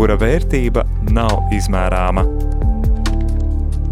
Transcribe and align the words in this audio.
kura 0.00 0.14
vērtība 0.16 0.80
nav 1.12 1.50
izmērāma. 1.52 2.22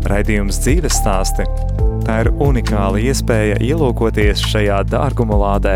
Raidījums 0.08 0.56
dzīves 0.64 0.94
stāsti– 1.02 1.44
tā 2.06 2.14
ir 2.22 2.30
unikāla 2.40 3.02
iespēja 3.10 3.58
ielūkoties 3.60 4.40
šajā 4.48 4.78
dārguma 4.88 5.36
lādē. 5.36 5.74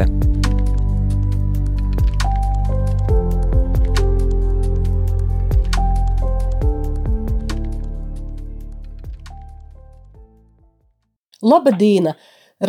Labadīna! 11.45 12.15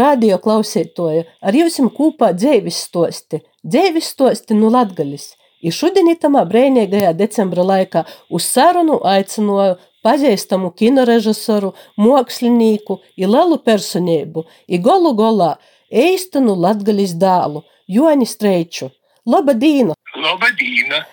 Radio 0.03 0.41
klausītoja, 0.43 1.23
ar 1.39 1.55
jums 1.55 1.79
kopā 1.95 2.33
dzīves 2.35 2.81
stosti, 2.89 3.39
dzīves 3.63 4.11
stosti 4.17 4.59
no 4.59 4.73
Latgalis. 4.73 5.29
I 5.63 5.71
šodien 5.71 6.09
itamā 6.11 6.43
brēnīgajā 6.49 7.13
decembra 7.15 7.63
laikā 7.63 8.03
uz 8.29 8.47
sarunu 8.51 8.99
aicināju 9.07 9.77
pazīstamu 10.03 10.73
kinorežisoru, 10.75 11.71
mākslinieku, 11.95 12.99
lielu 13.17 13.59
personību, 13.63 14.43
i 14.67 14.79
golu 14.83 15.13
golā 15.15 15.53
eistanu 15.89 16.57
latgaļas 16.59 17.15
dēlu, 17.21 17.63
Joni 17.87 18.27
Streiču. 18.27 18.91
Labadīna! 19.23 19.95
Labadīna! 20.19 21.05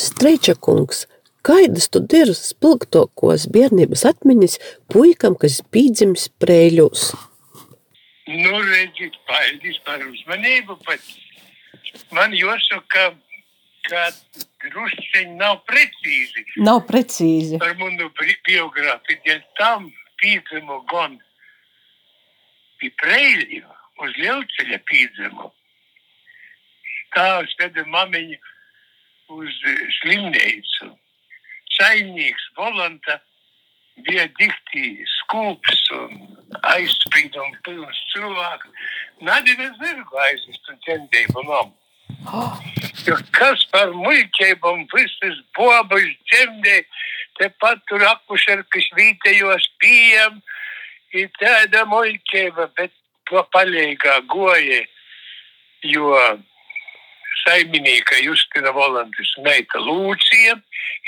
Streiča 0.00 0.54
kungs, 0.60 1.06
Kaidas 1.44 1.90
tu 1.92 2.00
ir 2.16 2.30
spilgtākos 2.32 3.42
bērnības 3.52 4.06
atmiņas 4.08 4.54
puikam, 4.92 5.34
kas 5.36 5.58
pīdzims 5.72 6.30
prēļos? 6.40 7.10
Nu, 8.32 8.52
redziet, 8.70 9.18
paldies 9.28 9.76
par 9.84 10.00
uzmanību, 10.06 10.78
bet 10.86 12.08
man 12.16 12.32
jāsaka, 12.32 12.80
ka 12.88 13.02
drusciņi 13.90 15.36
nav 15.38 15.60
precīzi. 15.68 16.44
Nav 16.64 16.84
precīzi. 16.88 17.60
Par 17.62 17.76
manu 17.80 18.10
biogrāfiju, 18.18 19.20
dēļ 19.26 19.42
tam 19.58 19.90
pīdzimu 20.22 20.80
gan 20.90 21.18
pie 22.80 22.90
prēļu, 23.02 23.62
uz 24.04 24.16
lielceļa 24.20 24.80
pīdzimu. 24.90 25.50
Tās 27.14 27.54
veda 27.60 27.84
mamiņu 27.86 28.40
uz 29.38 29.60
slimnīcu. 30.00 30.90
Saimnieks 31.76 32.50
Volanta 32.58 33.20
bija 34.06 34.26
dikti 34.38 35.04
skūps 35.18 35.84
un 35.98 36.18
aizsprīduma 36.74 37.60
pilns 37.66 38.00
cilvēks. 38.12 38.90
Nadina 39.26 39.70
zirgu 39.78 40.24
aizvest 40.28 40.72
un 40.72 40.82
ķendēju 40.88 41.46
mam. 41.50 41.76
Jo 43.04 43.16
kas 43.36 43.66
par 43.72 43.90
muļķībām 43.92 44.86
visas 44.94 45.40
bobas 45.56 46.06
ķemdē, 46.30 46.78
tepat 47.40 47.82
tur 47.90 48.04
akušerkas 48.08 48.86
vītējos 48.96 49.66
pījam, 49.82 50.38
ir 51.12 51.28
tāda 51.36 51.84
muļķība, 51.90 52.70
bet 52.78 52.94
to 53.28 53.42
palīgā 53.52 54.16
goja, 54.32 54.80
jo 55.84 56.16
saimnieka 57.42 58.22
Justina 58.24 58.72
Volantis 58.72 59.34
meita 59.44 59.84
Lūcija, 59.84 60.56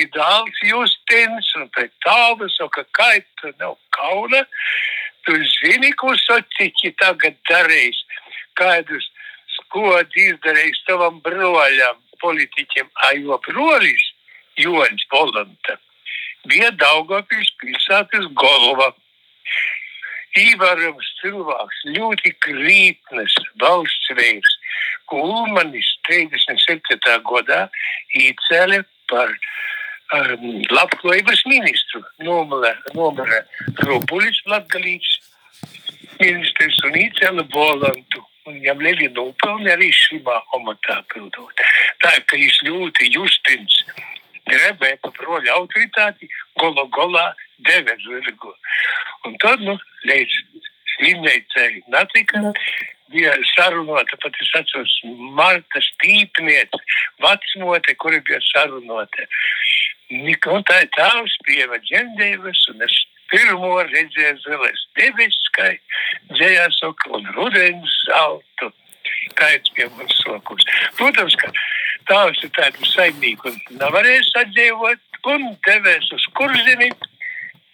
ir 0.02 0.12
dāls 0.12 0.62
Justins, 0.68 1.52
un 1.56 1.70
pēc 1.76 1.96
tāva 2.04 2.50
saka, 2.58 2.84
kā 2.92 3.10
tu 3.40 3.52
nav 3.56 3.78
kauna, 3.96 4.44
tu 5.24 5.40
zini, 5.56 5.94
ko 5.96 6.12
sociķi 6.26 6.92
tagad 7.00 7.40
darīs, 7.48 8.04
kādus 8.60 9.08
skodi 9.66 10.28
izdarījis 10.32 10.84
savam 10.86 11.20
broļam, 11.24 11.98
politiķiem, 12.22 12.88
a 13.06 13.12
jo 13.18 13.36
brolis 13.48 14.12
Joņs 14.56 15.04
Volanta 15.12 15.76
bija 16.48 16.70
Daugavpils 16.80 17.50
pilsētas 17.60 18.30
galva. 18.38 18.92
Īvarams 20.36 21.06
cilvēks, 21.22 21.82
ļoti 21.96 22.32
krītnes 22.44 23.36
valsts 23.62 24.10
veids, 24.18 24.56
ko 25.08 25.22
Ulmanis 25.24 25.88
37. 26.08 26.98
gadā 27.30 27.62
īcēla 28.20 28.82
par 29.08 29.32
um, 29.32 30.60
labklājības 30.76 31.46
ministru. 31.48 32.02
Nomala 32.20 32.74
Robulis 32.92 34.42
Latgalīts 34.50 35.16
ministrs 36.20 36.84
un 36.84 37.00
īcēla 37.00 37.46
Volantu. 37.54 38.26
Viņam 38.46 38.82
lieli 38.84 39.08
nopelni 39.10 39.72
arī 39.72 39.88
šībā 39.94 40.36
amatā 40.54 41.00
pildot. 41.12 41.64
Tā, 42.02 42.12
ka 42.30 42.38
viņš 42.38 42.60
ļoti 42.68 43.10
justins 43.16 43.80
gribēja 44.46 44.98
pa 45.02 45.10
broļa 45.16 45.56
autoritāti, 45.58 46.28
golo 46.60 46.86
golā 46.94 47.26
deve 47.66 47.96
zirgu. 48.04 48.52
Un 49.26 49.34
tad, 49.42 49.62
nu, 49.66 49.74
līdz 50.06 50.36
slimnīcai 50.94 51.82
natika, 51.92 52.52
bija 53.12 53.34
sarunota, 53.54 54.18
pat 54.22 54.38
es 54.42 54.52
atceros, 54.60 54.94
Marta 55.38 55.82
Stīpniece, 55.90 56.82
vecmote, 57.22 57.96
kuri 58.02 58.22
bija 58.26 58.40
sarunota. 58.52 59.26
Un 60.54 60.62
tā 60.68 60.82
ir 60.84 60.90
tāvs 60.94 61.34
pieva 61.46 61.80
ģendēvas, 61.90 62.62
un 62.70 62.86
es 62.86 62.94
pirmo 63.32 63.72
redzēju 63.82 64.38
zilais 64.44 64.82
debesis, 64.98 65.50
kā 65.56 65.70
dzējā 66.34 66.66
soka 66.76 67.12
un 67.18 67.26
rudens 67.36 67.96
zeltu. 68.06 68.72
Kaits 69.38 69.70
pie 69.76 69.86
mums 69.94 70.16
sokus. 70.22 70.64
Protams, 70.98 71.36
ka 71.38 71.50
tāvs 72.10 72.42
ir 72.46 72.50
tādu 72.56 72.88
saimnieku 72.90 73.52
nevarēja 73.78 74.24
sadzīvot 74.30 75.20
un 75.32 75.46
devēs 75.66 76.10
uz 76.14 76.26
kurzini, 76.38 76.90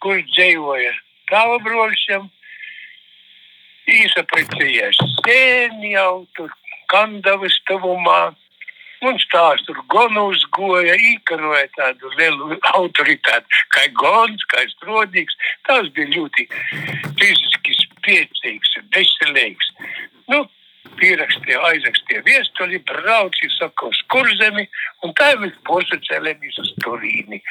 kur 0.03 0.21
dzīvoja 0.35 0.93
tāva 1.31 1.59
broļšam. 1.65 2.29
Īsaprecējās 3.93 5.01
sēni 5.19 5.95
jau 5.97 6.25
tur 6.37 6.53
kandavas 6.93 7.57
tavumā. 7.69 8.33
Un 9.03 9.19
stāsts 9.19 9.67
tur 9.67 9.81
gan 9.91 10.17
uzgoja, 10.21 10.95
īkaroja 10.95 11.67
tādu 11.75 12.11
lielu 12.19 12.59
autoritāti, 12.71 13.63
kā 13.75 13.89
Gons, 13.99 14.45
kā 14.53 14.63
Strodīgs. 14.77 15.39
Tas 15.67 15.91
bija 15.97 16.13
ļoti 16.15 16.47
fiziski 17.19 17.79
spēcīgs, 17.81 18.77
veselīgs. 18.95 19.73
Nu, 20.31 20.45
pierakstīja, 21.01 21.61
aizrakstīja 21.71 22.23
viestuļi, 22.27 22.83
brauci, 22.89 23.51
saka, 23.57 23.91
uz 23.91 24.01
kurzemi, 24.13 24.69
un 25.03 25.15
tā 25.19 25.33
mēs 25.43 25.55
posacēlēmies 25.69 26.59
uz 26.63 26.73
Turīni. 26.85 27.43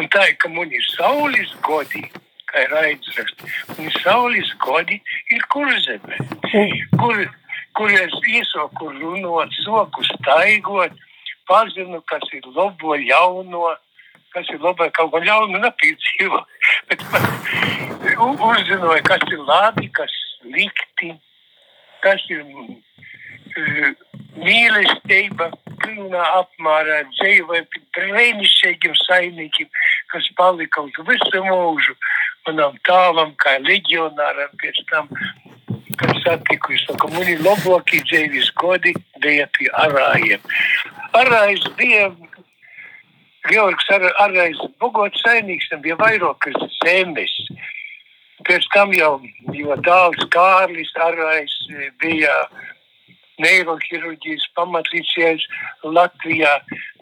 Un 0.00 0.10
tā 0.12 0.26
ir, 0.30 0.36
ka 0.42 0.50
man 0.52 0.72
ir 0.74 0.84
saules 0.94 1.52
godi, 1.66 2.02
kā 2.50 2.66
ir 2.66 2.76
aizraksts, 2.82 3.58
un 3.76 3.90
saules 4.00 4.52
godi 4.62 5.00
ir 5.34 5.46
kurzeme, 5.54 6.18
kur, 6.98 7.26
kur 7.76 7.92
es 7.92 8.14
iesoku 8.32 8.90
runot, 8.98 9.52
soku 9.64 10.04
staigot, 10.10 10.94
pazinu, 11.48 12.00
kas 12.10 12.24
ir 12.36 12.46
labo 12.56 12.96
ļauno, 13.00 13.74
kas 14.34 14.48
ir 14.54 14.62
labo 14.64 14.88
kaut 14.96 15.12
ko 15.12 15.20
ļaunu 15.22 15.60
nepīdzīvo, 15.62 16.40
bet 16.88 17.04
uzzinoju, 18.16 19.04
kas 19.06 19.28
ir 19.30 19.44
labi, 19.44 19.90
kas 20.00 20.16
likti, 20.44 21.12
kas 22.04 22.24
ir 22.32 22.44
mīlestība 24.36 25.48
pilnā 25.82 26.24
apmērā 26.40 26.98
dzīvoja 27.14 27.64
pie 27.72 27.82
brīnišķīgiem 27.96 28.96
saimniekiem, 29.04 29.70
kas 30.12 30.28
palika 30.38 30.84
uz 30.84 30.98
visu 31.08 31.42
mūžu 31.46 31.96
manam 32.46 32.76
tālam, 32.86 33.32
kā 33.42 33.56
leģionāram 33.64 34.52
pēc 34.60 34.82
tam, 34.90 35.08
kad 36.00 36.12
satiku, 36.24 36.72
es 36.76 36.84
saku, 36.86 37.10
man 37.14 37.28
ir 37.30 37.42
labākie 37.44 38.02
dzīves 38.06 38.52
godi 38.60 38.94
bija 39.22 39.46
pie 39.56 39.68
arājiem. 39.84 40.42
Arājs 41.16 41.64
bija, 41.78 42.10
Georgs 43.46 43.90
ar, 43.94 44.06
Arājs, 44.24 44.60
bogots 44.82 45.22
saimnieks, 45.24 45.70
bija 45.84 45.98
vairākas 46.00 46.56
zemes. 46.82 47.34
Pēc 48.46 48.66
tam 48.74 48.92
jau, 48.94 49.16
jo 49.56 49.76
dāls 49.86 50.26
Kārlis 50.34 50.92
Arājs 51.08 51.54
bija 52.02 52.34
neirohirurģijas 53.42 54.46
pamatlīdzies 54.56 55.44
Latvijā. 55.84 56.52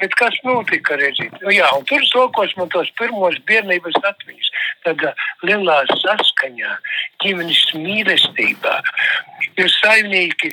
Bet 0.03 0.17
kas 0.19 0.37
notika, 0.47 0.99
redzīt? 1.01 1.35
Nu, 1.43 1.53
jā, 1.55 1.69
un 1.77 1.87
tur 1.89 2.03
sokos 2.11 2.55
man 2.59 2.71
tos 2.75 2.91
pirmos 2.99 3.39
bērnības 3.49 3.99
atmiņas. 4.03 4.51
Tādā 4.85 5.15
lielā 5.47 5.79
saskaņā, 6.03 6.75
ģimenes 7.25 7.63
mīlestībā. 7.79 8.81
Jo 9.61 9.71
saimnieki 9.79 10.53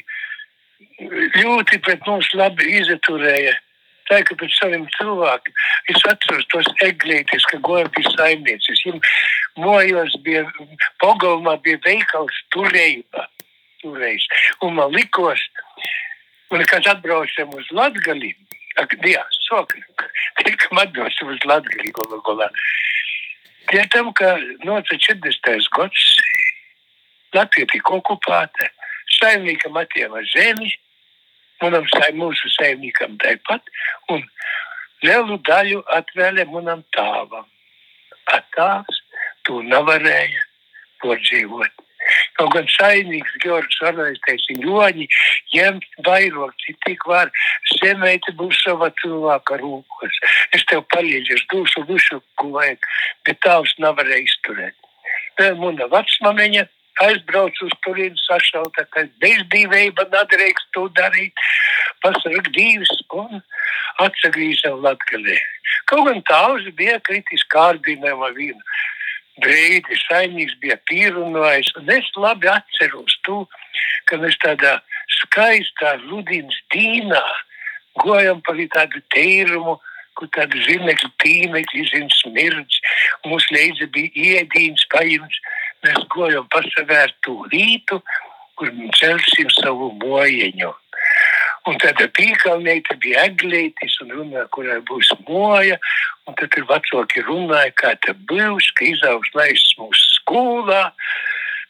ļoti 1.41 1.81
pret 1.81 2.07
mums 2.07 2.29
labi 2.37 2.77
izturēja. 2.79 3.57
Tā 4.09 4.19
ir 4.19 4.31
pēc 4.35 4.55
saviem 4.57 4.87
cilvēkiem. 4.97 5.53
Es 5.93 6.01
atceros 6.09 6.47
tos 6.51 6.67
eglītes, 6.83 7.45
ka 7.47 7.61
goja 7.63 7.87
pie 7.95 8.03
saimnieces. 8.09 8.81
Viņam 8.85 8.99
mojos 9.63 10.17
bija, 10.25 10.43
pogalmā 11.03 11.55
bija 11.63 11.79
veikals 11.85 12.41
turējumā. 12.55 13.27
Tureiz. 13.81 14.27
Un 14.61 14.75
man 14.77 14.91
likos, 14.93 15.41
un 16.51 16.63
kad 16.69 16.87
atbraucam 16.87 17.53
uz 17.55 17.69
ak, 18.79 18.93
jā, 19.03 19.21
sokri, 19.47 19.81
tikam 20.43 20.79
atbraucam 20.83 21.33
uz 21.33 21.45
Latgali, 21.47 21.91
gola, 21.95 22.19
gola. 22.25 22.47
Pie 23.69 23.83
tam, 23.91 24.11
ka 24.15 24.37
noca 24.65 24.97
40. 24.97 25.67
gads, 25.75 26.05
Latvija 27.35 27.67
tika 27.71 27.93
okupēta, 27.95 28.67
saimniekam 29.19 29.77
atjēma 29.79 30.23
zemi, 30.33 30.73
manam 31.63 31.85
saim, 31.93 32.17
mūsu 32.19 32.51
saimniekam 32.57 33.15
tāpat, 33.21 33.69
un 34.11 34.23
lielu 35.05 35.37
daļu 35.47 35.83
atvēlē 35.99 36.47
manam 36.51 36.83
tāvam. 36.95 37.47
Attāvs 38.31 38.99
to 39.47 39.61
nevarēja 39.67 40.43
podzīvot. 41.03 41.71
Kaut 42.39 42.51
gan 42.55 42.67
saimnieks 42.73 43.37
Georgs 43.43 43.79
Arnēs 43.87 44.19
teica, 44.27 44.57
ļoņi, 44.63 45.07
ņemt 45.55 45.87
vairāk, 46.07 46.53
cik 46.65 46.79
tik 46.87 47.07
var, 47.09 47.31
zemēti 47.77 48.35
būs 48.39 48.61
sava 48.65 48.91
cilvēka 49.01 49.59
rūkos. 49.61 50.21
Es 50.57 50.65
tev 50.71 50.85
palīdzu, 50.93 51.37
es 51.37 51.47
došu 51.53 51.85
visu, 51.89 52.21
ko 52.39 52.53
vajag, 52.57 52.91
bet 53.27 53.41
tavs 53.45 53.75
nevarēja 53.81 54.27
izturēt. 54.27 54.77
Vēl 55.39 55.57
muna 55.59 55.87
vecmamiņa 55.91 56.67
aizbrauc 57.01 57.61
uz 57.65 57.73
turieni 57.85 58.19
sašauta, 58.25 58.85
ka 58.93 59.05
bezdīvība 59.23 60.07
nedrīkst 60.11 60.69
to 60.75 60.87
darīt, 60.97 61.45
pasarg 62.03 62.49
divas 62.55 62.91
un 63.15 63.41
atsagrīzam 64.05 64.81
Latgalē. 64.85 65.37
Kaut 65.89 66.07
gan 66.07 66.21
tavs 66.29 66.67
bija 66.77 66.99
kritis 67.07 67.43
kārdinājuma 67.53 68.31
vīna 68.37 68.61
brīdi 69.39 69.99
saimnieks 70.07 70.57
bija 70.63 70.77
pierunājis. 70.89 71.71
Es 71.95 72.09
labi 72.17 72.49
atceros 72.51 73.15
to, 73.27 73.45
ka 74.09 74.19
mēs 74.21 74.35
tādā 74.43 74.79
skaistā 75.21 75.95
rudīnas 76.07 76.57
dīnā 76.73 77.23
gojam 78.01 78.41
pa 78.45 78.55
tādu 78.75 79.01
tīrumu, 79.13 79.77
kur 80.15 80.27
tādu 80.35 80.59
zinekļu 80.67 81.09
tīmekļi, 81.23 81.87
zin 81.91 82.09
smirdz. 82.21 82.79
Mums 83.25 83.47
leidza 83.51 83.87
bija 83.91 84.11
iedīns 84.15 84.85
paimts. 84.91 85.39
Mēs 85.81 86.03
gojam 86.13 86.45
pasavērt 86.53 87.15
to 87.25 87.39
rītu, 87.51 88.01
kur 88.59 88.69
celsim 88.99 89.49
savu 89.57 89.91
mojeņu. 90.03 90.73
Un 91.69 91.77
tad 91.77 91.99
pīkalnieki 92.17 92.95
bija 93.03 93.27
eglītis 93.29 93.99
un 94.01 94.13
runāja, 94.15 94.47
kurai 94.55 94.79
būs 94.87 95.11
moja. 95.27 95.77
Un 96.25 96.37
tad 96.39 96.57
ir 96.57 96.65
vecāki 96.69 97.21
runāja, 97.27 97.73
kā 97.77 97.91
te 98.01 98.15
būs, 98.31 98.71
ka 98.77 98.87
izaugs 98.89 99.29
laists 99.37 99.77
mūsu 99.77 100.07
skolā. 100.15 100.87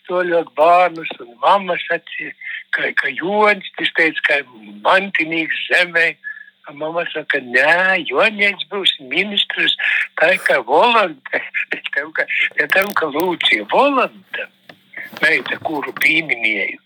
To 0.08 0.24
ļoti 0.28 0.56
bērnus 0.56 1.12
un 1.24 1.36
mammas 1.44 1.84
sacīja, 1.90 2.32
ka, 2.76 2.88
ka 3.02 3.12
Joņš, 3.12 3.68
tas 3.80 3.92
teica, 4.00 4.26
ka 4.30 4.40
mantinīgs 4.88 5.68
zemē. 5.68 6.14
Mama 6.72 7.04
saka, 7.12 7.42
nē, 7.44 8.06
Joņš 8.08 8.64
būs 8.72 8.94
ministrs, 9.12 9.76
tā 10.16 10.32
ir 10.38 10.44
kā 10.48 10.62
volante. 10.64 11.44
Pēc 11.74 12.72
tam, 12.72 12.94
ka 12.96 13.12
Lūcija 13.12 13.68
volante, 13.74 14.48
meita, 15.20 15.60
kuru 15.68 15.92
pieminēju, 16.00 16.80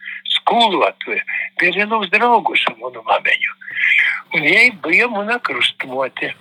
vienos 1.75 2.09
draugus 2.13 2.65
ar 2.69 2.75
manu 2.81 3.03
mameņu. 3.05 3.53
Un 4.35 4.43
viņai 4.45 4.67
bija 4.83 5.07
mana 5.11 5.39
krustmote. 5.39 6.33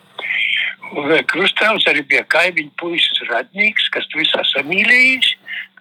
Un 0.94 1.10
krustāvs 1.30 1.86
arī 1.90 2.04
bija 2.06 2.24
kaimiņu 2.30 2.74
puisis 2.80 3.22
radnīgs, 3.30 3.88
kas 3.94 4.06
visā 4.14 4.44
samīlējis. 4.52 5.34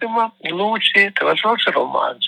Lūdzu, 0.04 1.04
tas 1.16 1.42
ir 1.44 1.72
romāns. 1.72 2.26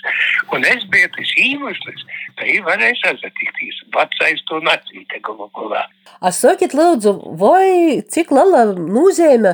Un 0.55 0.63
es 0.65 0.85
biju 0.89 1.09
tas 1.13 1.33
iemesls, 1.37 2.05
ka 2.37 2.47
viņi 2.47 2.61
varēja 2.65 2.95
sazatikties. 3.03 3.81
Vecais 3.93 4.41
to 4.49 4.61
nacīte 4.65 5.19
galu 5.25 5.49
galā. 5.53 5.83
Sakiet, 6.33 6.73
lūdzu, 6.77 7.13
vai 7.37 8.01
cik 8.01 8.33
liela 8.33 8.63
nozīme 8.77 9.53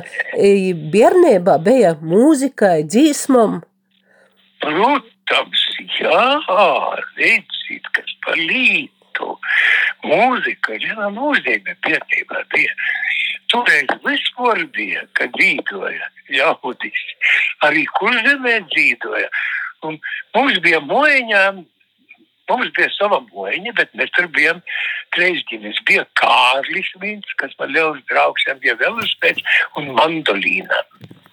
bērnībā 0.94 1.58
bija 1.66 1.96
mūzikai, 2.00 2.86
dzīsmam? 2.88 3.60
Protams, 4.64 5.13
jā, 5.98 6.20
redziet, 7.16 7.88
kas 7.96 8.14
par 8.24 8.36
lītu. 8.36 9.38
Mūzika 10.04 10.74
ir 10.74 10.86
viena 10.88 11.10
nozīme 11.14 11.76
bērnībā 11.86 12.44
bija. 12.52 12.74
Toreiz 13.52 13.92
vispār 14.04 14.64
bija, 14.74 15.04
kad 15.14 15.32
dzīvoja 15.38 16.08
ļaudis. 16.34 17.04
Arī 17.66 17.84
kurzemē 17.98 18.58
dzīvoja. 18.72 19.28
Un 19.84 20.00
mums 20.34 20.58
bija 20.64 20.80
mojiņā, 20.80 21.42
mums 22.50 22.72
bija 22.76 22.88
sava 22.96 23.20
mojiņa, 23.30 23.74
bet 23.78 23.94
mēs 23.94 24.12
tur 24.16 24.28
bijām 24.34 24.62
trešģinis. 25.16 25.82
Bija 25.88 26.06
Kārlis 26.20 26.90
viens, 27.00 27.36
kas 27.40 27.54
man 27.60 27.72
liels 27.76 28.02
draugs, 28.10 28.44
viņam 28.48 28.62
bija 28.64 28.78
velospēds 28.82 29.44
un 29.78 29.92
mandolīna. 29.98 30.82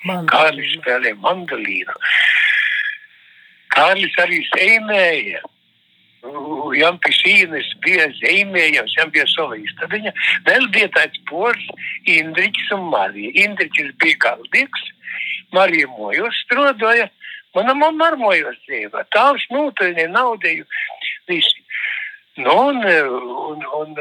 mandolīna. 0.04 0.30
Kārlis 0.32 0.76
spēlēja 0.78 1.18
mandolīnu. 1.24 1.98
Kārlis 3.76 4.16
arī 4.22 4.42
zīmēja. 4.52 5.42
Jām 6.78 7.00
pie 7.02 7.14
sīnes 7.18 7.70
bija 7.82 8.06
zīmējams, 8.20 8.94
jām 9.00 9.10
bija 9.14 9.26
sava 9.32 9.58
istabiņa. 9.58 10.12
Vēl 10.46 10.68
bija 10.76 10.92
tāds 10.98 11.18
pors, 11.30 11.64
Indriķis 12.06 12.70
un 12.76 12.86
Marija. 12.94 13.32
Indriķis 13.48 13.96
bija 14.04 14.20
galdīgs, 14.28 14.86
Marija 15.56 15.90
mojos 15.96 16.38
strodoja, 16.46 17.10
mana 17.58 17.74
mamma 17.78 18.12
ar 18.12 18.20
mojos 18.22 18.60
dzīvo. 18.68 19.02
Tāvs 19.16 19.48
nūtaļņi 19.52 20.08
naudēju 20.14 20.70
visi. 21.32 21.66
Nu, 22.38 22.54
un, 22.70 22.86
un, 23.50 23.66
un 23.82 23.98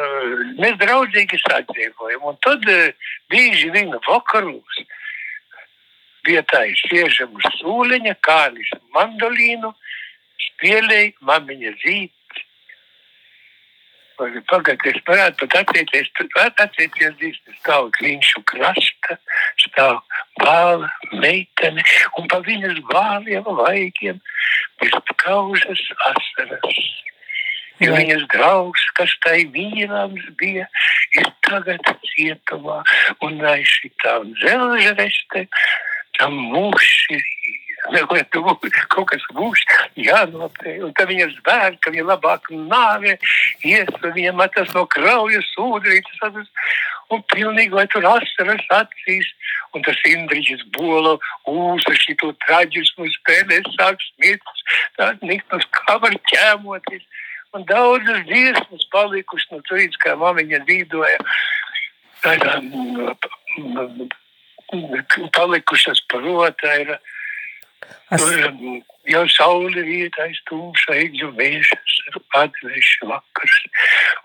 mēs 0.60 0.76
draudzīgi 0.78 1.40
sadzīvojam. 1.42 2.28
Un 2.30 2.36
tad 2.44 2.68
bieži 3.32 3.72
vien 3.74 3.96
vakarūs 4.06 4.84
vietā 6.26 6.62
sēžam 6.84 7.34
uz 7.38 7.48
sūleņa, 7.58 8.16
kālis 8.26 8.70
mandolīnu, 8.96 9.72
spēlēja 10.46 11.12
mamiņa 11.26 11.74
zīt. 11.82 12.16
Pagaidiet, 14.20 14.98
es 14.98 15.04
varētu 15.08 15.46
pat 15.48 15.62
atcerēties, 15.62 16.10
pat 16.34 16.58
atcerēties, 16.66 17.38
ka 17.46 17.54
stāv 17.56 17.86
kliņšu 17.96 18.42
krasta, 18.50 19.16
stāv 19.62 20.02
bāla 20.42 20.90
meitene, 21.22 21.84
un 22.20 22.28
pa 22.28 22.42
viņas 22.44 22.82
bāliem 22.90 23.48
vaigiem 23.62 24.20
bez 24.82 24.98
kaužas 25.24 25.86
asaras. 26.10 26.82
Jo 27.80 27.94
viņas 27.96 28.26
draugs, 28.28 28.82
kas 28.98 29.12
tai 29.24 29.46
vīrams 29.54 30.26
bija, 30.36 30.66
ir 31.16 31.30
tagad 31.46 31.86
cietumā 32.10 32.82
un 33.24 33.40
aiz 33.54 33.72
šitā 33.78 34.18
dzelža 34.34 34.92
tam 36.18 36.36
mūši, 36.52 37.20
kaut 38.92 39.08
kas 39.10 39.24
būs 39.34 39.62
jānopēj. 39.96 40.82
Un 40.84 40.92
tad 40.98 41.08
viņas 41.08 41.38
bērni, 41.46 41.78
ka 41.80 41.92
viņa 41.94 42.06
labāk 42.10 42.50
nāve, 42.50 43.16
ies, 43.64 43.88
un 44.02 44.12
viņam 44.16 44.42
atas 44.44 44.74
no 44.74 44.86
kraujas 44.86 45.48
ūdrītas, 45.58 46.46
un 47.10 47.22
pilnīgi, 47.32 47.74
lai 47.74 47.86
tur 47.90 48.06
asaras 48.06 48.66
acīs. 48.70 49.32
Un 49.70 49.84
tas 49.86 49.98
Indriģis 50.02 50.64
bolo 50.74 51.12
ūsa 51.46 51.94
šito 51.94 52.32
traģismu 52.42 53.06
spēlē, 53.14 53.60
sāk 53.76 54.00
smiet, 54.02 54.42
tā 54.98 55.12
niknus 55.22 55.66
kā 55.76 55.94
var 56.02 56.16
ķēmoties. 56.32 57.04
Un 57.54 57.66
daudzas 57.66 58.24
dziesmas 58.26 58.86
palikušas 58.94 59.50
no 59.54 59.62
turītas, 59.70 59.98
kā 60.02 60.16
mamiņa 60.18 60.62
dzīvoja. 60.66 61.22
Tādā, 62.20 62.58
palikušas 65.36 66.04
protā 66.12 66.76
ir. 66.84 66.96
As... 68.10 68.22
Tur 68.22 68.82
jau 69.08 69.24
saule 69.32 69.82
vietais 69.86 70.38
tumša, 70.48 70.96
eģu 71.06 71.30
mēžas, 71.38 71.94
atveši 72.36 73.08
vakars. 73.08 73.56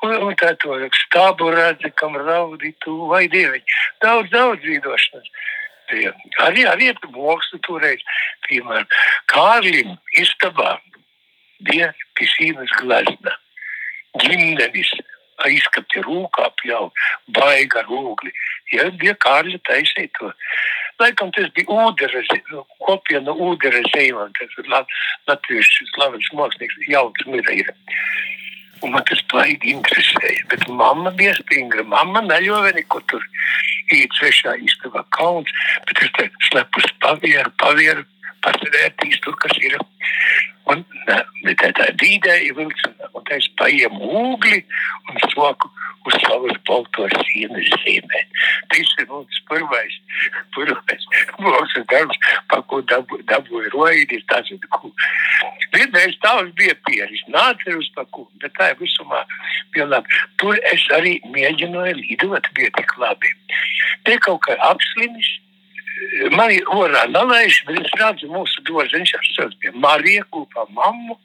Un, 0.04 0.16
un 0.28 0.36
tā 0.40 0.54
to 0.62 0.78
stābu 1.06 1.52
redzi, 1.56 1.92
kam 2.00 2.18
raudi 2.20 2.74
tu 2.84 2.98
vai 3.12 3.26
dieviņi. 3.32 3.80
Daudz, 4.04 4.32
daudz 4.34 4.62
dzīvošanas. 4.66 5.32
Arī, 6.42 6.66
arī 6.66 6.90
ar 6.90 7.02
mākslu 7.14 7.60
toreiz, 7.66 8.02
piemēram, 8.48 8.88
Kārlim 9.30 9.94
istabā 10.18 10.80
bija 11.66 11.92
pisīnas 12.18 12.74
glazna, 12.82 13.36
ģimnenis, 14.24 14.92
izskati 15.50 16.04
rūkā 16.06 16.50
pļauj, 16.62 16.92
baiga 17.36 17.84
rūgli. 17.90 18.32
Ja 18.74 18.90
bija 19.02 19.16
Kārļa 19.26 19.60
taisīt 19.68 20.14
to. 20.20 20.32
Laikam 21.02 21.34
tas 21.36 21.52
bija 21.58 21.68
ūderes, 21.76 22.32
kopiena 22.86 23.36
ūderes 23.36 23.90
zeimam, 23.94 24.32
tas 24.40 24.56
ir 24.62 24.72
latviešu 24.72 25.90
slavens 25.92 26.32
mākslinieks, 26.34 26.88
jauns 26.88 27.28
mira 27.28 27.56
ir. 27.56 27.74
Un 28.84 28.92
man 28.94 29.06
tas 29.08 29.22
baigi 29.32 29.72
interesēja, 29.72 30.44
bet 30.52 30.66
mamma 30.68 31.12
bija 31.16 31.34
stingra. 31.38 31.84
Mamma 31.88 32.22
neļoja 32.26 32.74
neko 32.76 33.02
tur 33.12 33.24
īt 33.96 34.14
svešā 34.20 34.56
istabā 34.66 35.04
kauns, 35.16 35.52
bet 35.88 36.04
es 36.04 36.12
te 36.18 36.28
slepus 36.50 36.88
pavieru, 37.04 37.52
pavieru, 37.62 38.06
pasvērtīs 38.46 39.22
tur, 39.26 39.38
kas 39.44 39.58
ir. 39.64 39.78
Un 40.72 40.82
tā 41.06 41.72
tā 41.78 41.90
dīdēja 42.02 42.56
vilks, 42.58 42.88
un 43.14 43.34
es 43.36 43.50
paiem 43.60 44.00
ūgli 44.02 44.64
un 45.12 45.20
soku 45.34 45.70
uz 46.06 46.16
savas 46.22 46.58
baltos 46.68 47.14
sienas 47.30 47.70
zīmē. 47.84 48.22
Tas 48.72 48.92
ir 49.02 49.08
mums 49.10 49.40
pirmais, 49.50 49.96
pirmais 50.56 51.06
mūsu 51.42 51.84
darbs, 51.92 52.20
pa 52.52 52.62
ko 52.70 52.82
dabu, 52.92 53.20
dabūja 53.32 53.72
roidi, 53.74 54.22
tas 54.32 54.50
ir 54.54 54.70
ko. 54.74 54.92
Vienreiz 55.74 56.18
tavs 56.24 56.52
bija 56.60 56.76
pieris, 56.88 57.24
nāca 57.34 57.78
uz 57.78 57.90
pa 57.98 58.06
ko, 58.14 58.28
bet 58.42 58.54
tā 58.60 58.72
ir 58.74 58.82
visumā 58.82 59.24
bija 59.74 59.90
labi. 59.90 60.22
Tur 60.42 60.60
es 60.74 60.86
arī 60.98 61.18
mēģināju 61.34 61.98
lidot, 62.02 62.52
bija 62.58 62.74
tik 62.78 62.98
labi. 63.02 63.34
Te 64.06 64.20
kaut 64.26 64.44
kā 64.46 64.58
apslimis, 64.70 65.34
man 66.36 66.52
ir 66.52 66.66
orā 66.76 67.06
nalaiž, 67.12 67.62
bet 67.68 67.80
es 67.82 67.94
redzu 68.00 68.30
mūsu 68.32 68.64
dārziņš 68.68 69.14
ar 69.44 69.56
pie 69.62 69.72
Marija 69.76 70.26
kopā 70.32 70.66
mammu, 70.76 71.18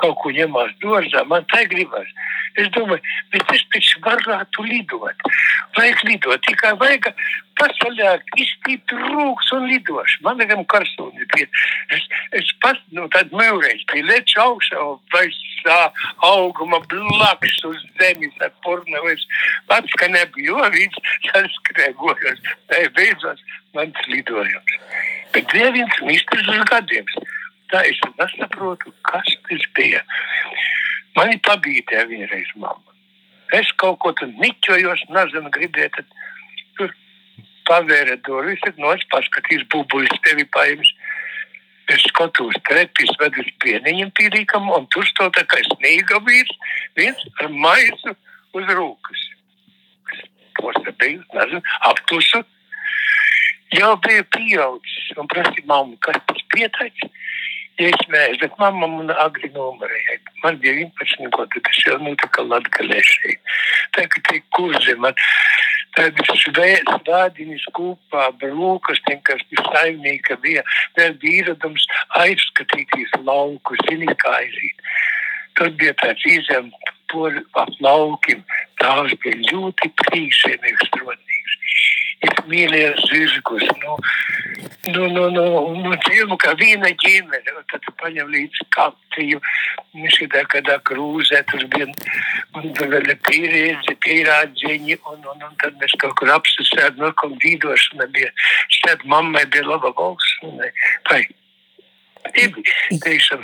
kaut 0.00 0.16
ko 0.22 0.32
ņemās 0.36 0.74
dārzā, 0.82 1.24
man 1.28 1.46
tā 1.52 1.64
gribas. 1.70 2.08
Es 2.56 2.68
domāju, 2.76 3.02
bet 3.32 3.52
es 3.52 3.64
taču 3.74 4.00
varētu 4.04 4.64
lidot. 4.68 5.26
Vajag 5.76 6.04
lidot, 6.08 6.40
tikai 6.48 6.72
vajag 6.80 7.10
pasaļāk, 7.60 8.24
iztīt 8.42 8.94
rūks 8.94 9.52
un 9.56 9.66
lidošu. 9.70 10.22
Man 10.26 10.40
vajag 10.40 10.62
karsoni. 10.72 11.26
Es, 11.94 12.06
es 12.36 12.52
pats, 12.62 12.82
nu, 12.96 13.06
tad 13.14 13.32
mēreiz 13.36 13.84
pie 13.92 14.02
leča 14.06 14.44
augšā, 14.44 14.82
vai 15.14 15.26
auguma 16.22 16.80
blakus 16.90 17.64
uz 17.64 17.78
zemes 17.98 18.34
ar 18.40 18.52
pornavis. 18.64 19.26
Pats, 19.70 19.92
ka 20.00 20.08
nebija, 20.12 20.52
jo 20.52 20.70
viņš 20.76 20.98
saskrēgojos. 21.30 22.42
Tā 22.70 22.84
beidzot 22.96 23.42
mans 23.74 24.10
lidojums. 24.10 24.78
Bet 25.34 25.48
Dievins 25.52 26.02
mistrs 26.06 26.48
uz 26.48 26.62
gadiem. 26.70 27.08
Tā 27.72 27.82
es 27.90 27.98
nesaprotu, 28.18 28.92
kas 29.08 29.32
tas 29.48 29.64
bija. 29.74 30.02
Mani 31.16 31.40
pabīdēja 31.42 32.06
vienreiz 32.10 32.52
mamma. 32.54 32.94
Es 33.54 33.68
kaut 33.80 33.98
ko 34.02 34.12
tur 34.18 34.30
niķojos, 34.42 35.06
nezinu, 35.14 35.50
gribēju, 35.54 35.90
tad 35.96 36.06
pavēra 37.68 38.16
durvis, 38.26 38.62
no 38.80 38.92
es 38.96 39.04
paskatījos, 39.12 39.66
bubuļs 39.72 40.22
tevi 40.26 40.46
paims. 40.56 40.92
Es 41.92 42.02
skatos, 42.10 42.56
trepis 42.66 43.12
ved 43.20 43.36
uz 43.38 43.48
pieniņiem 43.62 44.10
pīrīkam, 44.18 44.66
un 44.74 44.88
tur 44.90 45.06
stāv 45.06 45.30
tā 45.36 45.44
kā 45.46 45.60
snīga 45.68 46.18
vīrs, 46.26 46.50
viens 46.98 47.20
ar 47.38 47.52
maisu 47.52 48.16
uz 48.58 48.72
rūkas. 48.74 49.22
Posta 50.58 50.94
bija, 50.98 51.22
nezinu, 51.36 51.62
aptusu. 51.86 52.42
Jau 53.76 53.92
bija 54.02 54.24
pieaudzis, 54.34 55.12
un 55.20 55.30
prasīja 55.30 55.66
mammu, 55.70 55.98
kas 56.02 56.18
tas 56.26 56.42
pieteicis. 56.54 57.14
Ja 57.76 57.90
es 57.92 58.04
mēģināju, 58.08 58.38
bet 58.40 58.54
mamma 58.58 58.86
man 58.88 59.10
agri 59.20 59.50
nomarēja. 59.52 60.14
Man 60.42 60.56
bija 60.62 60.78
11 60.86 61.28
gadi, 61.34 61.60
tas 61.66 61.80
jau 61.84 61.98
notika 62.00 62.44
latgalēšai. 62.46 63.34
Tā 63.92 64.06
kā 64.12 64.22
tie 64.30 64.40
kurzi 64.56 64.94
man 65.02 65.12
svēdiņas 65.96 67.66
kopā, 67.76 68.30
brūkas, 68.40 69.00
kas 69.24 69.40
bija 69.50 69.64
saimnieka 69.72 70.36
bija, 70.42 70.62
vēl 70.96 71.16
bija 71.22 71.44
ieradums 71.44 71.86
aizskatīties 72.20 73.16
lauku, 73.24 73.76
zini, 73.88 74.06
kā 74.20 74.36
aiziet. 74.42 74.82
Tad 75.56 75.76
bija 75.80 75.94
tāds 76.02 76.24
izem 76.28 76.70
por 77.12 77.32
ap 77.56 77.70
laukiem, 77.80 78.44
tās 78.82 79.14
bija 79.22 79.36
ļoti 79.52 79.92
priekšēnīgs 80.02 80.92
rodnīgs. 81.00 81.35
Es 82.24 82.38
mīlēju 82.48 82.92
zirgus, 83.10 83.64
nu, 83.82 83.96
nu, 84.94 85.06
nu, 85.12 85.24
nu, 85.34 85.44
nu 85.82 85.96
dzīvu 86.06 86.38
kā 86.40 86.54
viena 86.56 86.88
ģimene, 87.02 87.52
un 87.52 87.66
tad 87.72 87.88
paņem 88.00 88.30
līdz 88.32 88.62
kaptiju, 88.76 89.40
šitā 90.16 90.46
kādā 90.52 90.78
krūzē, 90.88 91.42
tur 91.50 91.66
bija, 91.74 91.88
un 92.56 92.72
tur 92.78 92.88
vēl 92.94 93.12
ir 93.12 93.20
pieredzi, 93.28 93.96
pierādziņi, 94.06 94.98
un, 95.12 95.24
un, 95.32 95.44
un 95.50 95.56
tad 95.62 95.76
mēs 95.82 95.96
kaut 96.00 96.16
kur 96.20 96.32
apsasēd, 96.38 97.00
no 97.02 97.12
kaut 97.20 97.36
dīdošana 97.44 98.08
bija, 98.16 98.32
šeit 98.80 99.04
mammai 99.04 99.44
bija 99.52 99.68
laba 99.68 99.92
valsts, 99.98 100.38
un, 100.48 100.62
tai, 102.34 102.64
Tiešām 103.04 103.42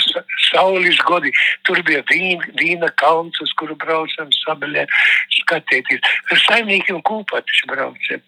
saules 0.48 1.00
godi. 1.06 1.32
Tur 1.68 1.82
bija 1.86 2.02
vīna, 2.10 2.50
vīna 2.58 2.90
kalns, 3.00 3.38
uz 3.44 3.52
kuru 3.58 3.76
braucam 3.78 4.30
sabalē 4.42 4.86
skatīties. 5.38 6.02
Ar 6.30 6.44
saimniekiem 6.46 7.02
kopā 7.08 7.42
taču 7.46 7.70
braucam. 7.72 8.22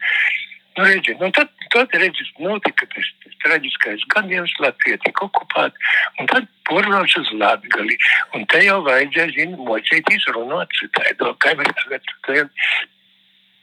Nu, 0.74 0.84
redzi, 0.84 1.14
nu 1.20 1.30
tad, 1.30 1.52
tad 1.70 1.92
redzi, 1.94 2.24
notika 2.42 2.86
tas, 2.90 3.10
tas 3.22 3.34
traģiskais 3.44 4.02
gadījums, 4.10 4.56
Latvija 4.58 4.98
tika 5.04 5.28
okupēta, 5.28 5.92
un 6.18 6.30
tad 6.32 6.48
pornots 6.66 7.14
uz 7.20 7.30
Latgali. 7.38 7.94
Un 8.34 8.42
te 8.50 8.64
jau 8.64 8.80
vajadzēja, 8.88 9.30
zini, 9.36 9.60
mocīties 9.68 10.26
runāt 10.34 10.74
citādi, 10.80 11.30
kā 11.44 11.54
mēs 11.60 11.70
tagad, 11.78 12.50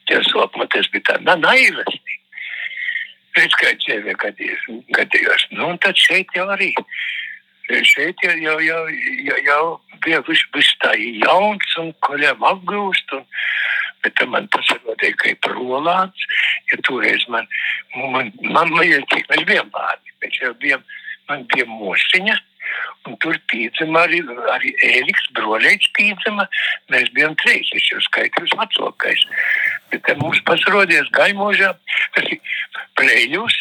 ja 0.08 0.24
sopmaties 0.30 0.88
bija 0.96 1.10
tā, 1.12 1.20
na, 1.28 1.36
naivesti. 1.36 2.21
Redz, 3.38 3.56
kā 3.60 3.72
dzīvē 3.80 4.16
gadījos. 4.20 5.48
Nu, 5.56 5.72
un 5.72 5.80
tad 5.84 6.00
šeit 6.00 6.32
jau 6.36 6.48
arī, 6.52 6.72
šeit 7.88 8.20
jau, 8.26 8.36
jau, 8.44 8.58
jau, 8.66 8.82
jau, 9.28 9.38
jau 9.48 9.64
bija 10.04 10.22
viss, 10.28 10.48
viss 10.56 10.78
tā 10.84 10.94
jauns 10.98 11.78
un 11.80 11.94
koļiem 12.06 12.44
apgūst, 12.52 13.16
un, 13.16 13.24
bet 14.04 14.24
man 14.28 14.50
tas 14.52 14.74
ir 14.76 14.82
noteikti, 14.88 15.20
ka 15.22 15.32
ir 15.32 15.40
prolāts, 15.46 16.28
ja 16.72 16.80
toreiz 16.88 17.24
man, 17.32 17.48
man, 17.96 18.32
man, 18.42 18.74
man 18.74 19.46
bijām 19.48 19.72
bērni, 19.72 20.16
bet 20.24 20.40
jau 20.42 20.54
bijām, 20.64 20.84
man 21.30 21.46
bija 21.54 21.68
mosiņa, 21.70 22.40
un 23.08 23.18
tur 23.24 23.38
pīdzama 23.52 24.06
arī, 24.06 24.22
arī 24.54 24.74
Ēriks, 24.88 25.28
broļēts 25.38 25.92
pīdzama, 25.98 26.48
mēs 26.94 27.12
bijām 27.16 27.36
trīs, 27.42 27.70
es 27.78 27.90
jau 27.92 28.02
skaitījos 28.08 28.56
vecākais, 28.60 29.26
bet 29.94 30.06
te 30.08 30.16
mums 30.22 30.42
pasarodies 30.48 31.12
gaimožā, 31.18 31.74
tas 32.18 32.32
ir 32.32 32.42
preļus, 33.00 33.58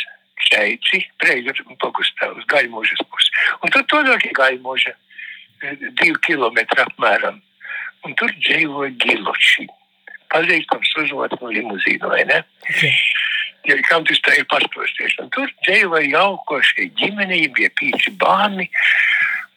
šeici, 0.50 1.04
preļus 1.20 1.62
un 1.66 1.78
pagustāvus, 1.82 2.48
gaimožas 2.50 3.04
pusi, 3.10 3.36
un 3.60 3.74
tad 3.74 3.88
to 3.92 4.00
vēl 4.06 4.16
ir 4.18 4.36
gaimoža, 4.36 4.96
divi 6.00 6.16
kilometri 6.24 6.86
apmēram, 6.86 7.42
un 8.06 8.16
tur 8.16 8.32
dzīvoja 8.38 8.94
giloči 9.02 9.68
pazīstams 10.30 10.92
uzvārds 11.02 11.40
no 11.42 11.50
limuzīna, 11.52 12.10
vai 12.10 12.22
ne? 12.28 12.38
Okay. 12.68 12.94
Ja 13.68 13.76
kam 13.88 14.06
tas 14.08 14.20
tā 14.24 14.34
ir 14.38 14.46
pastāstīts, 14.50 15.18
un 15.20 15.28
tur 15.34 15.50
dzīvoja 15.66 16.08
jaukošie 16.14 16.88
ģimene, 17.00 17.42
bija 17.56 17.68
pīci 17.76 18.14
bāni, 18.20 18.70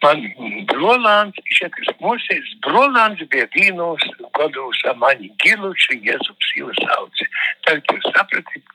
man 0.04 0.26
brolāns, 0.68 1.40
šeit 1.56 1.80
mūsīs, 2.04 2.52
brolāns 2.66 3.24
bija 3.32 3.48
vīnos 3.56 4.04
gados 4.36 4.84
amaņi 4.92 5.32
giluči, 5.44 6.02
Jēzus 6.04 6.52
jūs 6.60 6.84
sauci. 6.84 7.30
Tagad 7.64 7.96
jūs 7.96 8.10
sapratit, 8.12 8.68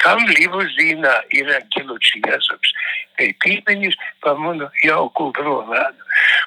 Kam 0.00 0.22
limuzīnā 0.24 1.12
ir 1.36 1.50
giluči 1.74 2.22
Jēzus, 2.24 2.70
te 3.18 3.26
pīmeņus 3.44 3.96
pa 4.24 4.32
manu 4.38 4.70
jauku 4.80 5.28
brolānu. 5.36 6.06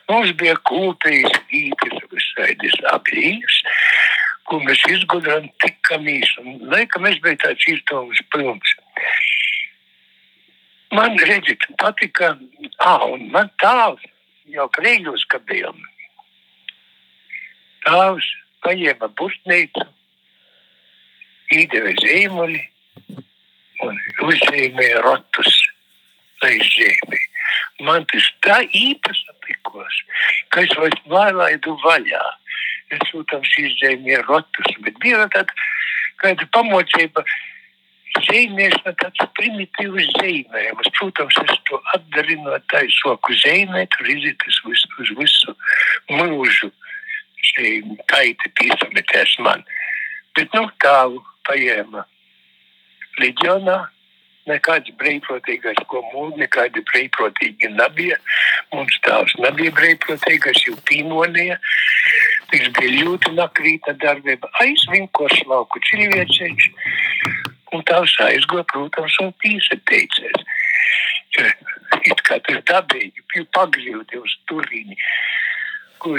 Mums 0.10 0.31
bija 0.39 0.55
kūpējas 0.65 1.38
īpes 1.53 2.08
visādis 2.10 2.77
apļīs, 2.89 3.60
ko 4.50 4.60
mēs 4.63 4.82
izgudrām 4.91 5.48
tikamies. 5.63 6.32
Un, 6.41 6.58
laikam, 6.74 7.08
es 7.10 7.20
biju 7.24 7.39
tāds 7.44 7.68
izdomas 7.72 8.22
pilns. 8.34 8.75
Man, 10.96 11.18
redziet, 11.29 11.65
patika, 11.82 12.34
ah, 12.82 13.06
un 13.06 13.27
man 13.34 13.51
tāls 13.62 14.01
jau 14.50 14.65
krīļos, 14.74 15.27
ka 15.29 15.41
bijām. 15.50 15.77
Tāls 17.86 18.25
paņēma 18.65 19.12
busnīcu, 19.20 19.86
īdeva 21.53 21.94
zīmuli 22.01 22.63
un 23.86 24.01
uzzīmēja 24.25 25.03
rotus 25.06 25.60
lai 26.44 26.58
zīmē. 26.63 27.20
Man 27.86 28.06
tas 28.12 28.27
tā 28.46 28.60
īpaši 28.75 29.25
patikos, 29.29 30.01
ka 30.53 30.63
es 30.65 30.75
vairs 30.79 31.01
nelaidu 31.12 31.75
vaļā. 31.84 32.24
Es, 32.89 33.05
protams, 33.12 33.51
izdzēju 33.62 34.24
rotus, 34.25 34.75
bet 34.86 34.98
bija 35.03 35.27
tāda 35.34 35.53
kāda 36.22 36.48
pamocība. 36.55 37.24
Zīmēšana 38.25 38.96
tāds 38.98 39.27
primitīvs 39.38 40.08
zīmējums. 40.17 40.89
Protams, 40.98 41.38
es 41.43 41.60
to 41.69 41.77
atdarinu 41.93 42.48
no 42.48 42.58
tā 42.74 42.81
soku 42.96 43.36
zīmēt, 43.38 43.93
tur 43.93 44.10
iziet 44.10 44.46
uz, 44.50 44.81
uz 45.03 45.12
visu 45.19 45.55
mūžu. 46.10 46.72
šī 47.50 47.69
kaita 48.12 48.50
piesametēs 48.60 49.38
man. 49.46 49.62
Bet 50.36 50.51
nu 50.58 50.65
tālu 50.84 51.22
paēma 51.48 52.03
leģionā. 53.22 53.77
Nekāds 54.50 54.91
brīvprātīgais, 55.00 55.79
ko 55.91 56.01
mūžā 56.12 56.44
nekādi 56.44 56.84
brīvprātīgi 56.89 57.72
nebija. 57.75 58.18
Mums 58.74 58.98
tās 59.06 59.36
nebija 59.44 59.74
brīvprātīgais, 59.77 60.63
jau 60.68 60.75
pīmonija. 60.89 61.60
Tas 62.51 62.70
bija 62.79 63.06
ļoti 63.06 63.36
nakrīta 63.38 63.96
darbība. 64.03 64.50
Aizvinkoši 64.63 65.46
lauku 65.51 65.82
cilvēciņš. 65.89 66.70
Un 67.77 67.86
tās 67.86 68.15
aizgoja, 68.25 68.65
protams, 68.74 69.20
un 69.22 69.34
pīsateicies. 69.44 70.48
It 72.10 72.24
kā 72.25 72.39
tas 72.46 72.63
dabīgi, 72.70 73.46
pagrīvdi 73.53 74.18
uz 74.24 74.34
turiņu 74.50 74.98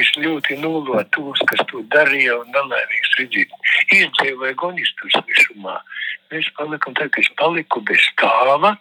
es 0.00 0.10
ļoti 0.20 0.58
nulloju 0.60 1.06
tos, 1.16 1.40
kas 1.48 1.62
to 1.70 1.80
darīja 1.94 2.36
un 2.40 2.50
nelaimīgs 2.52 3.16
redzēt. 3.18 3.54
Izdzīvoja 3.96 4.56
gonistus 4.60 5.16
visumā. 5.28 5.78
Mēs 6.30 6.50
palikam 6.58 6.96
tā, 6.98 7.08
ka 7.08 7.22
es 7.22 7.30
paliku 7.40 7.82
bez 7.88 8.04
stāva. 8.12 8.74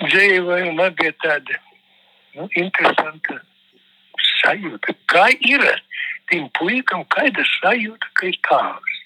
Dzīvoju, 0.00 0.72
man 0.78 0.94
bija 0.96 1.12
tāda 1.24 1.58
nu, 2.36 2.46
interesanta 2.56 3.40
sajūta. 4.40 4.94
Kā 5.10 5.26
ir 5.34 5.66
tiem 6.30 6.46
puikam, 6.56 7.04
kāda 7.12 7.44
sajūta, 7.58 8.12
ka 8.14 8.30
ir 8.30 8.38
tāls? 8.46 8.96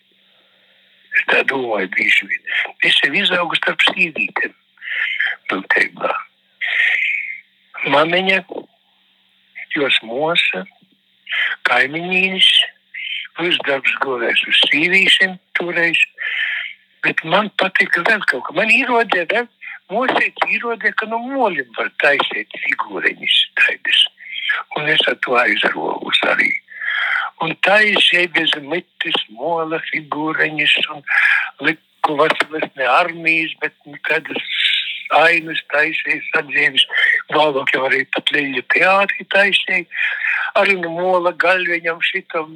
Es 1.15 1.27
tā 1.31 1.43
domāju, 1.49 1.91
bieži 1.95 2.29
vien. 2.29 2.55
Es 2.87 3.01
jau 3.03 3.13
izaugu 3.15 3.59
starp 3.59 3.83
sīvītēm. 3.89 4.55
Piltībā. 5.51 6.13
Mamiņa 7.93 8.39
jos 9.77 9.99
mosa, 10.07 10.65
kaimiņīnis, 11.69 12.49
uzdarbs 13.43 13.95
gulēs 14.05 14.43
uz 14.49 14.61
sīvīšiem 14.71 15.37
toreiz. 15.59 16.01
Bet 17.05 17.21
man 17.29 17.51
patika 17.61 18.05
vēl 18.07 18.23
kaut 18.31 18.47
kas. 18.47 18.57
Man 18.57 18.71
īrodē 18.73 19.27
vēl, 19.33 19.49
mosēt 19.93 20.45
īrodē, 20.49 20.95
ka 20.97 21.09
no 21.11 21.21
moļiem 21.25 21.71
var 21.79 21.91
taisīt 22.03 22.55
figūreņas 22.65 23.41
taidas. 23.61 24.05
Un 24.79 24.89
es 24.93 25.03
ar 25.11 25.19
to 25.27 25.35
aizrogus 25.41 26.21
arī. 26.31 26.53
Un 27.45 27.53
taisīja 27.67 28.31
bez 28.33 28.55
mitis, 28.63 29.19
mola 29.37 29.81
figūreņas 29.91 30.77
un 30.95 31.03
liku 31.67 32.17
vasaras 32.21 32.71
ne 32.79 32.87
armijas, 32.89 33.53
bet 33.61 33.75
kādas 34.07 34.55
ainas 35.21 35.61
taisīja, 35.73 36.21
sadzīves, 36.33 36.87
vēlāk 37.35 37.75
jau 37.75 37.85
arī 37.89 38.05
pat 38.15 38.33
Leļa 38.35 38.65
teātri 38.75 39.27
taisīja. 39.35 39.85
Arī 40.61 40.79
no 40.81 40.95
mola 40.95 41.33
galviņam 41.45 42.03
šitam 42.05 42.53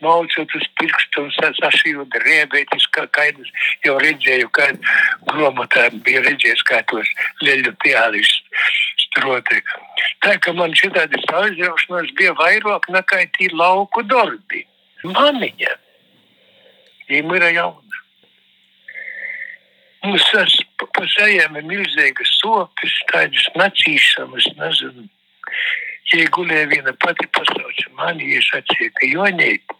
maucot 0.00 0.54
uz 0.56 0.66
pirkstu 0.80 1.26
un 1.26 1.52
sašījot 1.58 2.16
rēbētis, 2.24 2.86
kā 2.94 3.04
kaidas 3.16 3.50
jau 3.84 3.98
redzēju, 4.00 4.48
kā 4.56 4.70
gromotā 5.28 5.88
bija 6.06 6.24
redzējis, 6.24 6.64
kā 6.68 6.80
tos 6.90 7.10
Leļa 7.44 7.74
teātris 7.84 8.32
stroti. 9.04 9.60
Tā 10.24 10.36
kā 10.42 10.54
man 10.56 10.74
šitādi 10.78 11.20
aizraušanās 11.20 12.10
bija 12.18 12.34
vairāk 12.38 12.88
nekā 12.92 13.24
tī 13.36 13.50
lauku 13.52 14.04
darbi. 14.08 14.64
Maniņa, 15.04 15.76
viņam 17.08 17.36
ir 17.38 17.46
jauna. 17.56 18.02
Mums 20.04 20.26
tas 20.32 20.56
pa 21.00 21.08
sejām 21.08 21.56
ir 21.56 21.64
milzīgas 21.64 22.32
sopes, 22.42 22.96
tādas 23.08 23.46
nacīšanas, 23.56 24.50
nezinu. 24.58 25.06
Ja 26.10 26.26
gulēja 26.34 26.66
viena 26.68 26.92
pati 27.00 27.24
pasauca 27.32 27.92
mani, 27.96 28.34
es 28.36 28.48
atsīju, 28.58 28.92
ka 28.98 29.08
Joņēt, 29.08 29.74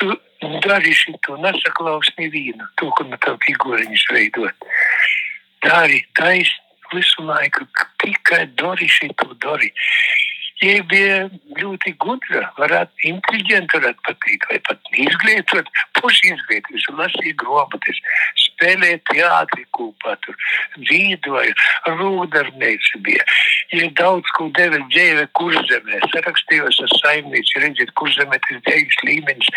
tu 0.00 0.16
dari 0.64 0.94
šito, 0.96 1.36
nesaklaus 1.44 2.10
nevienu, 2.18 2.66
to, 2.80 2.88
ko 2.96 3.06
no 3.06 3.18
tev 3.22 3.38
figūriņas 3.44 4.06
veidot. 4.16 4.66
Dari 5.62 6.00
taisni 6.18 6.58
visu 6.92 7.24
laiku, 7.28 7.68
tikai 8.02 8.46
dari 8.58 8.88
šito, 8.90 9.30
dari. 9.44 9.70
Viņa 10.62 10.82
bija 10.86 11.14
ļoti 11.58 11.94
gudra, 12.02 12.44
varētu 12.54 13.08
inteliģenta, 13.10 13.80
varētu 13.80 14.04
patikt, 14.06 14.44
vai 14.50 14.60
pat 14.68 14.92
izglītot, 15.04 15.70
pusi 15.98 16.30
izglītot, 16.30 16.90
lasīja 16.98 17.34
grāmatas, 17.40 17.98
spēlēja 18.62 19.00
teātri 19.10 19.64
kopā, 19.74 20.14
tur 20.22 20.36
dzīvoja, 20.78 21.52
rūdarnēci 21.98 23.02
bija. 23.02 23.24
Ja 23.74 23.88
daudz 23.98 24.28
ko 24.36 24.48
deva 24.54 24.78
dzēve 24.92 25.26
kurzemē, 25.38 26.00
sarakstījos 26.14 26.80
ar 26.86 26.94
saimnieci, 27.00 27.62
redziet, 27.64 27.92
kurzemē 27.98 28.38
tas 28.46 28.62
dzējas 28.68 28.98
līmenis 29.08 29.50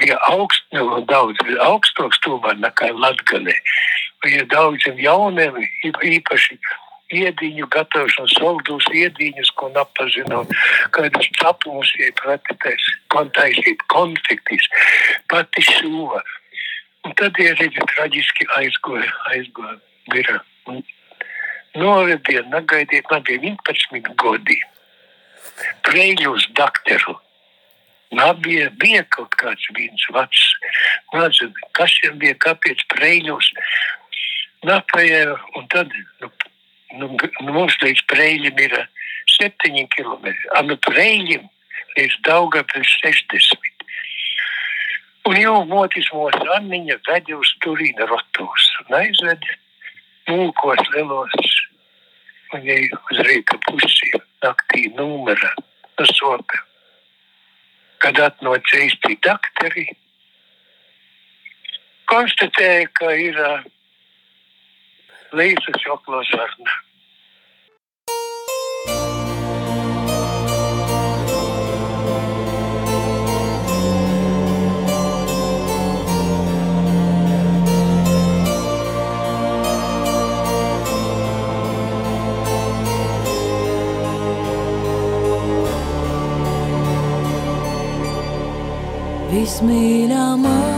bija 0.00 0.18
augst, 0.26 0.64
nu, 0.74 1.02
daudz, 1.06 1.38
augstāks 1.62 2.20
tomēr 2.26 2.58
nekā 2.58 2.92
Latgalē. 2.96 3.54
Ja 4.26 4.44
daudziem 4.50 4.98
jauniem, 5.02 5.58
īpaši 5.84 6.58
iediņu 7.12 7.66
gatavošanu, 7.74 8.30
saldus 8.32 8.86
iediņus, 8.94 9.50
ko 9.58 9.68
napazinām, 9.74 10.48
kādus 10.94 11.28
capumus 11.40 11.90
iepratitēs, 12.00 12.86
kontaisīt 13.12 13.82
konfektis, 13.92 14.70
pati 15.28 15.66
šuva. 15.66 16.22
Un 17.02 17.14
tad, 17.18 17.38
ja 17.42 17.54
redzi, 17.58 17.82
traģiski 17.94 18.46
aizgoja, 18.58 19.08
aizgoja 19.32 19.78
vira. 20.12 20.38
Novediet, 21.74 22.46
negaidiet, 22.52 23.08
man 23.10 23.24
bija 23.26 23.40
11 23.42 24.12
gadi. 24.22 24.58
Preļus 25.88 26.46
dakteru. 26.58 27.16
Nabija 28.12 28.68
bija 28.80 29.02
kaut 29.16 29.34
kāds 29.40 29.66
viens 29.76 30.04
vecs. 30.14 30.44
Nezinu, 31.16 31.68
kas 31.78 31.94
viņam 32.02 32.18
bija, 32.22 32.38
kāpēc 32.44 32.84
preļus. 32.92 33.50
Napajā, 34.68 35.24
un 35.58 35.66
tad 35.72 35.90
nu, 36.20 36.28
nu, 37.00 37.08
nu, 37.16 37.48
mums 37.56 37.78
līdz 37.82 38.04
Preļiem 38.12 38.60
ir 38.62 38.76
7 39.38 39.88
km. 39.96 40.28
A, 40.54 40.62
nu, 40.68 40.76
Preļiem 40.86 41.48
līdz 41.96 42.20
Daugavpils 42.28 42.94
60. 43.00 43.71
Un 45.30 45.36
jau 45.38 45.58
motis 45.70 46.08
mūsu 46.10 46.48
Anniņa 46.56 46.96
vedi 47.06 47.34
uz 47.38 47.50
Turīna 47.62 48.08
rotos 48.10 48.64
un 48.82 48.96
aizved 48.98 49.44
mūkos 50.26 50.82
lielos 50.94 51.52
un 52.52 52.64
jej 52.66 52.88
uz 52.96 53.20
rīka 53.28 53.58
pusi 53.68 54.10
naktī 54.42 54.88
numera 54.96 55.52
no 55.60 56.06
sope. 56.10 56.58
Kad 58.02 58.18
atnāca 58.18 58.80
īsti 58.82 59.14
dakteri, 59.22 59.86
konstatēja, 62.10 62.88
ka 62.98 63.12
ir 63.14 63.38
uh, 63.38 63.68
Līsas 65.32 65.86
joklo 65.86 66.18
zarna. 66.28 66.74
Bismillah. 89.42 90.71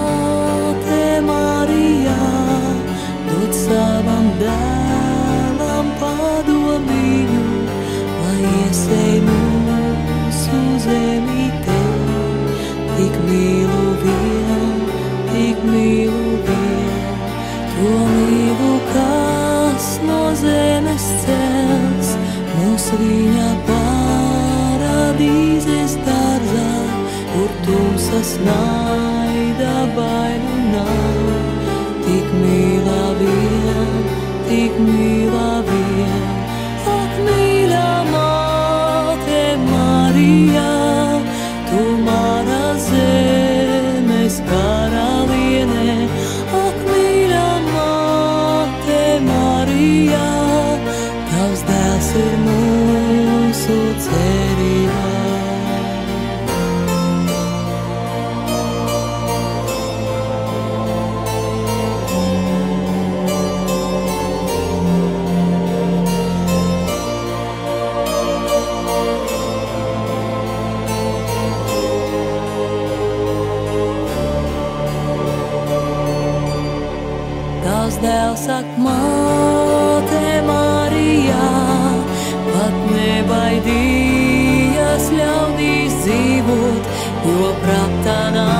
Dzīvot, 86.54 86.90
jo 87.28 87.52
prātā 87.62 88.18
nāvi 88.34 88.53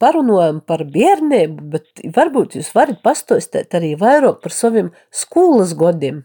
parunājam 0.00 0.60
par 0.66 0.84
bērnību, 0.94 1.70
bet 1.74 2.04
varbūt 2.16 2.58
jūs 2.58 2.70
varat 2.76 3.02
pastāstīt 3.04 3.74
arī 3.78 3.94
vairāk 4.00 4.40
par 4.44 4.54
saviem 4.54 4.92
skolas 5.14 5.74
gadiem. 5.78 6.24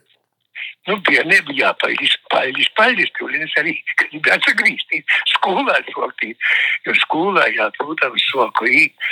Nu, 0.88 0.95
bērniem 1.05 1.51
jāpailis, 1.53 2.15
pailis, 2.32 2.69
pailis, 2.77 3.12
tūlīt 3.19 3.43
es 3.45 3.55
arī 3.62 3.75
gribētu 3.99 4.53
atgriezties 4.53 5.19
skolā 5.36 5.75
sokīt, 5.91 6.47
jo 6.88 6.95
skolā, 7.03 7.45
jā, 7.53 7.67
protams, 7.77 8.25
soku 8.32 8.69
īt. 8.71 9.10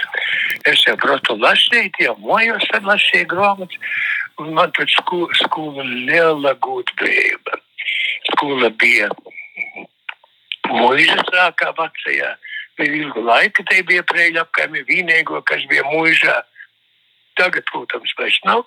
Es 0.72 0.82
jau 0.88 0.96
protu 1.04 1.36
lasīt, 1.38 2.00
jau 2.02 2.16
mojos 2.24 2.66
tad 2.72 2.88
lasīju 2.88 3.30
grāmatas, 3.36 4.02
un 4.42 4.56
man 4.58 4.74
tad 4.78 4.90
skola, 4.96 5.30
skola 5.44 5.86
liela 5.86 6.56
gudrība. 6.66 7.62
Skola 8.32 8.72
bija 8.82 9.12
mūža 10.72 11.20
sākā 11.30 11.76
vecajā, 11.78 12.34
bet 12.78 12.94
ilgu 13.00 13.24
laiku 13.26 13.66
te 13.70 13.82
bija 13.88 14.06
prēļa 14.08 14.46
apkaimi 14.46 14.86
vienīgo, 14.88 15.42
kas 15.48 15.66
bija 15.72 15.86
mūžā. 15.92 16.38
Tagad, 17.38 17.66
protams, 17.70 18.14
vairs 18.18 18.40
nav. 18.46 18.66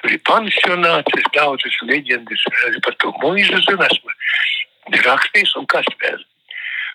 Tur 0.00 0.14
ir 0.14 0.20
pansionāts, 0.28 1.12
es 1.16 1.26
daudzas 1.36 1.76
leģendas 1.84 2.44
par 2.84 2.96
to 3.02 3.12
mūžu 3.20 3.60
zinu, 3.66 3.84
esmu 3.84 5.00
rakstījis 5.04 5.56
un 5.60 5.68
kas 5.70 5.88
vēl. 6.00 6.22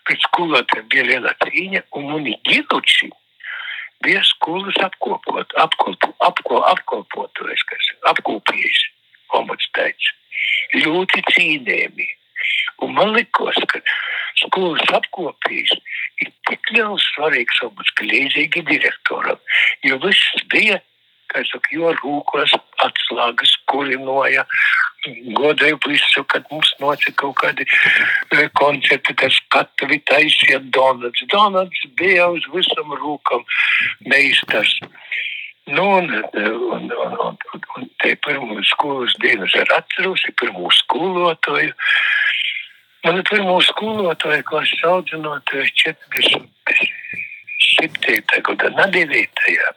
Pēc 0.05 0.25
skolotājiem 0.27 0.89
bija 0.89 1.05
liela 1.09 1.33
cīņa, 1.41 1.81
un 1.97 2.09
mani 2.11 2.35
ģiluči 2.45 3.09
bija 4.05 4.21
skolas 4.25 4.77
apkopot, 4.85 5.53
apkopo, 5.61 6.11
apko, 6.27 6.59
apkopotojs, 6.73 7.63
kas 7.69 7.87
apkopījis, 8.11 8.83
omats 9.37 9.69
teica. 9.77 10.13
Ļoti 10.75 11.23
cīnēmi. 11.31 12.07
Un 12.85 12.93
man 12.97 13.13
likos, 13.15 13.57
ka 13.71 13.79
skolas 14.43 14.93
apkopījis 14.93 15.73
ir 16.23 16.33
tik 16.49 16.73
liels 16.75 17.05
svarīgs 17.13 17.61
omats, 17.67 17.93
ka 17.97 18.07
līdzīgi 18.07 18.65
direktoram, 18.69 19.39
jo 19.83 19.99
viss 20.03 20.45
bija 20.53 20.81
kā 21.31 21.41
es 21.43 21.51
saku, 21.51 21.75
jo 21.79 21.91
rūkos 21.99 22.53
atslēgas 22.85 23.53
kurinoja, 23.71 24.45
godēju 25.37 25.79
visu, 25.85 26.23
kad 26.31 26.45
mums 26.51 26.71
nocika 26.81 27.15
kaut 27.23 27.37
kādi 27.41 27.65
e, 27.65 28.47
koncerti, 28.59 29.15
tas 29.21 29.37
katavi 29.53 29.99
taisīja 30.09 30.61
donuts. 30.77 31.25
Donuts 31.33 31.85
bija 31.99 32.29
uz 32.33 32.45
visam 32.53 32.93
rūkam 33.01 33.45
meistars. 34.09 34.79
Nu, 35.67 35.85
un, 35.97 36.11
un, 36.13 36.89
un, 36.93 37.21
un, 37.25 37.63
un 37.77 37.87
te 38.01 38.13
pirmo 38.21 38.61
skolas 38.69 39.15
dienas 39.21 39.53
ar 39.57 39.79
atceros, 39.79 40.25
ir 40.29 40.37
pirmo 40.41 40.69
skolotāju. 40.81 41.73
Man 43.05 43.19
pirmo 43.29 43.59
skolotāju 43.61 44.41
klases 44.49 44.79
audzinātāju 44.89 45.65
40 45.77 46.47
septītā 47.61 48.39
gada, 48.47 48.71
ne 48.79 48.85
devītajā, 48.95 49.67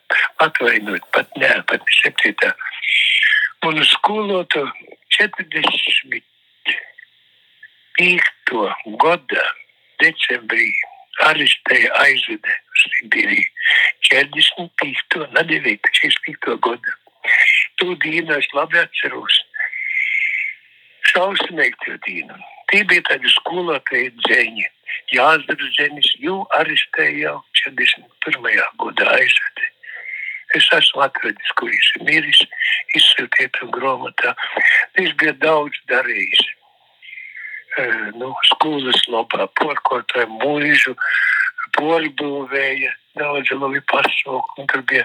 atvainojiet, 0.47 1.05
pat 1.13 1.37
ne, 1.43 1.51
pat 1.69 1.85
ne 1.85 1.93
septītā. 1.99 2.51
Un 3.69 3.75
skolotu 3.85 4.63
45. 5.19 6.17
gada 9.05 9.45
decembrī 10.01 10.67
arestēja 11.29 11.91
aizvede 12.09 12.53
uz 12.73 12.81
Sibīriju. 12.97 13.49
45. 14.09 15.29
ne 15.37 15.43
9. 15.53 15.77
45. 15.85 16.57
gada. 16.65 16.93
To 17.77 17.87
dienu 18.07 18.33
es 18.41 18.49
labi 18.57 18.77
atceros. 18.89 19.35
Šausmīgi 21.13 21.77
to 21.85 21.95
dienu. 22.09 22.37
Tādi 22.69 23.31
skolotāji 23.33 24.11
dzēņi. 24.25 24.67
Jāsdara 25.15 25.69
Zenis 25.77 26.09
jau 26.21 26.43
arestēja 26.59 27.31
jau 27.31 27.37
41. 27.63 28.49
gadā 28.83 29.07
aizvedi. 29.15 29.69
Es 30.57 30.69
esmu 30.73 31.03
atradis, 31.05 31.55
kur 31.57 31.69
viņš 31.73 31.89
ir 31.97 32.05
miris, 32.09 32.43
izsūtiet 32.97 33.57
un 33.65 33.73
grāmatā. 33.73 34.35
Viņš 34.97 35.17
bija 35.21 35.35
daudz 35.41 35.81
darījis. 35.93 36.45
Nu, 38.21 38.33
skolas 38.51 39.01
labā, 39.13 39.47
porkotāja 39.61 40.29
mūžu, 40.29 40.97
porbūvēja, 41.77 42.95
daudz 43.19 43.53
labi 43.59 43.83
pasauku, 43.91 44.63
un 44.63 44.71
tur 44.71 44.85
bija 44.89 45.05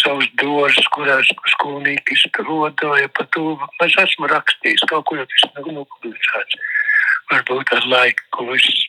savas 0.00 0.30
doras, 0.40 0.86
kurās 0.94 1.28
skolnieki 1.52 2.16
izrodoja 2.16 3.10
pa 3.12 3.26
to. 3.36 3.58
Es 3.84 3.98
esmu 4.00 4.30
rakstījis, 4.32 4.86
kaut 4.88 5.04
ko 5.10 5.18
jau 5.20 5.26
tas 5.28 5.50
nav 5.52 5.68
nopublicēts. 5.76 6.60
Varbūt 7.32 7.72
ar 7.76 7.88
laiku, 7.92 8.28
ko 8.36 8.50
viss 8.52 8.88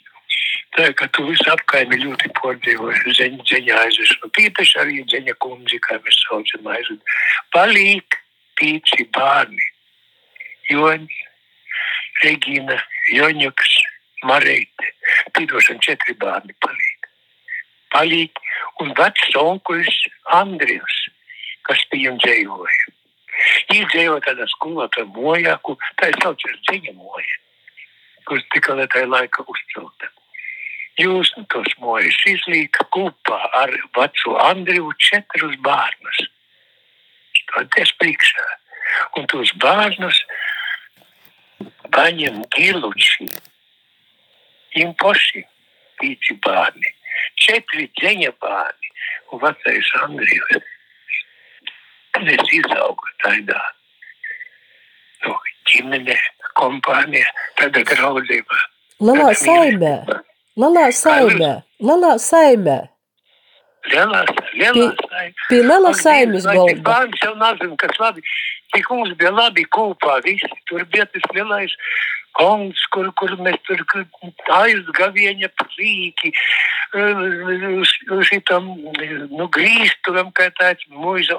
Tā 0.75 0.89
kā 0.91 1.08
tu 1.15 1.23
visu 1.23 1.45
apkaimi 1.53 2.01
ļoti 2.01 2.29
podzīvoji, 2.36 3.13
zeņa, 3.15 3.43
zeņa 3.47 3.75
aizveš. 3.86 4.10
Nu, 4.19 4.29
tīpaši 4.36 4.79
arī 4.81 4.97
zeņa 5.08 5.36
kundzi, 5.39 5.79
kā 5.86 5.95
mēs 6.03 6.17
saucam 6.25 6.67
aizved. 6.73 7.13
Palīk 7.55 8.17
pīci 8.60 9.05
bārni. 9.15 9.69
Joņs, 10.67 11.15
Regina, 12.25 12.75
Joņuks, 13.13 13.71
Mareite. 14.25 14.91
Pīdošana 15.35 15.83
četri 15.85 16.15
bārni 16.21 16.55
palīk. 16.65 17.09
Palīk 17.95 18.41
un 18.83 18.91
vecs 18.97 19.38
onkulis 19.39 20.01
Andrijs, 20.35 20.99
kas 21.67 21.85
pie 21.91 22.05
jums 22.05 22.23
dzējoja. 22.25 22.91
Viņi 23.69 23.88
dzīvo 23.91 24.19
tādā 24.25 24.47
skolotāja 24.51 25.07
mojā, 25.15 25.55
kur 25.63 25.79
tā 25.99 26.11
ir 26.11 26.19
saucas 26.23 26.59
dziņa 26.69 26.93
moja, 26.95 27.39
kuras 28.27 28.45
tika 28.53 28.75
lietai 28.79 29.05
laika 29.07 29.43
uzcelta. 29.43 30.11
Jūs 30.95 31.33
nu, 31.35 31.43
tos 31.51 31.73
mojas 31.83 32.15
izlīka 32.31 32.85
kopā 32.95 33.39
ar 33.59 33.73
veco 33.97 34.38
Andriju 34.39 34.93
četrus 35.09 35.57
bērnus. 35.65 36.21
Stāties 37.41 37.91
priekšā. 37.99 38.45
Un 39.19 39.27
tos 39.31 39.51
bērnus 39.59 40.21
paņem 41.91 42.45
giluči. 42.55 43.27
Impoši, 44.81 45.43
pīci 46.01 46.38
bērni. 46.43 46.91
Četri 47.39 47.88
dzeņa 47.99 48.31
bērni 48.43 48.91
un 49.31 49.41
vecais 49.43 49.91
Andrijs. 50.03 50.65
Tad 52.15 52.31
es 52.31 52.53
izaugu 52.55 53.11
tādā 53.23 53.61
nu, 55.25 55.35
ģimene, 55.69 56.15
kompānija, 56.59 57.27
tādā 57.59 57.83
draudzībā. 57.91 58.59
Lielā 59.03 59.31
Tad 59.31 59.41
saimē, 59.41 59.93
lielā 60.59 60.85
saimē, 60.95 61.53
lielā 61.83 62.13
saimē. 62.23 62.77
Lielā, 63.91 64.21
lielā 64.55 64.85
saimē. 65.01 65.33
Pie 65.49 65.61
lielā 65.61 65.91
Ak, 65.91 65.99
saimes 66.01 66.45
Dievs, 66.45 66.47
vai 66.47 66.55
tik 66.55 66.79
galda. 66.79 66.85
Bērns 66.88 67.25
jau 67.25 67.33
nezinu, 67.41 67.75
kas 67.83 67.99
labi. 68.01 68.23
Tik 68.73 68.88
mums 68.91 69.11
bija 69.19 69.33
labi 69.35 69.65
kopā 69.77 70.21
visi. 70.25 70.49
Tur 70.69 70.88
bija 70.91 71.05
tas 71.11 71.27
lielais 71.35 71.75
kongs, 72.37 72.83
kur, 72.93 73.09
kur 73.19 73.33
mēs 73.41 73.57
tur 73.67 73.81
aizgavieņa 74.57 75.49
prīki, 75.61 76.31
uz 76.95 77.91
šitam, 78.29 78.69
nu, 79.31 79.47
grīsturam, 79.57 80.31
kā 80.35 80.49
tāds 80.59 80.85
mūža 80.91 81.37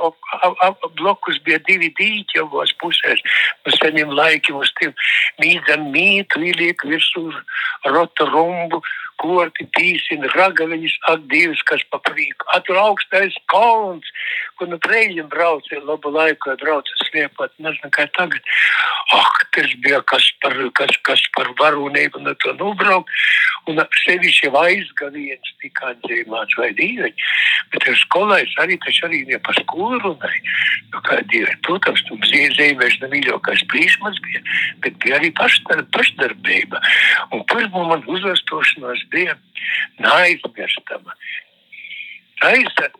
blokus 0.99 1.41
bija 1.47 1.61
divi 1.69 1.93
dīķi 1.99 2.43
abos 2.45 2.75
pusēs. 2.83 3.23
Uz 3.67 3.79
seniem 3.81 4.13
laikiem 4.17 4.61
uz 4.61 4.73
tiem 4.81 4.95
mīdzam 5.43 5.91
mītu, 5.95 6.45
ieliek 6.51 6.85
virsū 6.85 7.29
rotu 7.87 8.29
rumbu, 8.29 8.83
korti 9.21 9.67
pīsina, 9.77 10.29
ragaviņas, 10.35 10.97
ak, 11.13 11.25
divas, 11.33 11.63
kas 11.69 11.83
pa 11.91 12.01
prīku. 12.05 12.47
Atur 12.57 12.79
augstais 12.81 13.37
kalns, 13.53 14.09
kur 14.59 14.69
nu 14.71 14.79
treļiem 14.83 15.29
brauca, 15.33 15.81
labu 15.89 16.13
laiku 16.13 16.53
brauca 16.61 17.01
sliepot, 17.07 17.53
nezinu, 17.63 17.91
kā 17.97 18.07
tagad. 18.17 18.53
Ak, 19.17 19.47
tas 19.57 19.73
bija 19.85 20.03
kas 20.11 20.29
par, 20.43 20.57
kas, 20.77 20.86
kas 21.07 21.23
par 21.37 21.51
varūnību, 21.61 22.23
no 22.25 22.35
to 22.43 22.55
nubraukt. 22.59 23.11
Un 23.67 23.81
sevišķi 24.05 24.53
aizgaviens 24.55 25.55
tika 25.63 25.91
atzīmāts 25.93 26.59
vai 26.61 26.71
dīveņi. 26.79 27.31
Bet 27.73 27.87
ar 27.91 27.97
skolais 27.99 28.53
arī 28.63 28.77
taču 28.85 29.09
arī 29.09 29.25
ne 29.27 29.41
par 29.43 29.59
skolu 29.59 29.99
runāja. 30.05 30.43
Nu, 30.93 31.03
kā 31.07 31.19
dīveņi, 31.33 31.59
protams, 31.67 32.05
tu 32.07 32.19
zīmēši 32.31 33.03
nemīļākais 33.03 33.65
plīšmas 33.73 34.21
bija, 34.27 34.45
bet 34.85 35.01
bija 35.03 35.19
arī 35.19 35.33
pašdar, 35.35 35.83
pašdarbība. 35.97 36.83
Un 37.35 37.43
pirmo 37.51 37.89
man 37.91 38.07
uzvestošanās 38.07 39.03
bija 39.11 39.35
neaizmirstama. 39.99 41.17
Aizsat, 42.47 42.95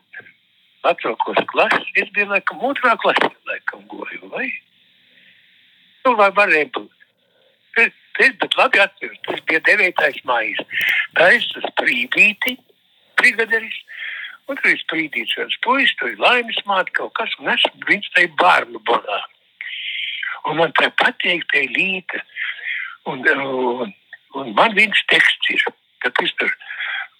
atraukos 0.87 1.39
klases, 1.51 1.87
es 1.95 2.11
biju 2.15 2.31
laikam 2.33 2.63
otrā 2.67 2.95
klasē, 2.99 3.31
laikam 3.49 3.85
goju, 3.91 4.31
vai? 4.33 4.49
Nu, 6.05 6.15
vai 6.19 6.29
varēja 6.35 6.71
būt. 6.75 6.96
Tas, 7.77 7.93
tas, 8.17 8.33
bet 8.41 8.57
labi 8.57 8.81
atceros, 8.81 9.19
tas 9.27 9.43
bija 9.49 9.61
9. 9.69 10.21
maijas. 10.25 10.83
Tā 11.17 11.29
es 11.37 11.45
uz 11.59 11.67
sprīdīti, 11.71 12.55
brigaderis, 13.21 13.77
un 14.49 14.57
tur 14.57 14.73
ir 14.73 14.79
sprīdīts 14.81 15.37
viens 15.37 15.57
puisis, 15.65 15.95
tur 15.99 16.13
ir 16.13 16.21
laimes 16.23 16.57
māte 16.69 16.93
kaut 16.97 17.13
kas, 17.19 17.33
un 17.41 17.51
es 17.53 17.65
viņš 17.89 18.13
tai 18.15 18.25
bārnu 18.41 18.81
bonā. 18.89 19.19
Un 20.47 20.61
man 20.61 20.73
tā 20.79 20.89
patīk, 21.01 21.45
tā 21.51 21.65
ir 21.67 21.73
līta. 21.75 22.23
Un, 23.11 23.21
un, 23.23 23.93
un 24.39 24.53
man 24.55 24.73
viens 24.77 25.03
teksts 25.11 25.53
ir, 25.53 25.63
ka 26.03 26.11
tas 26.17 26.33
tur 26.39 26.51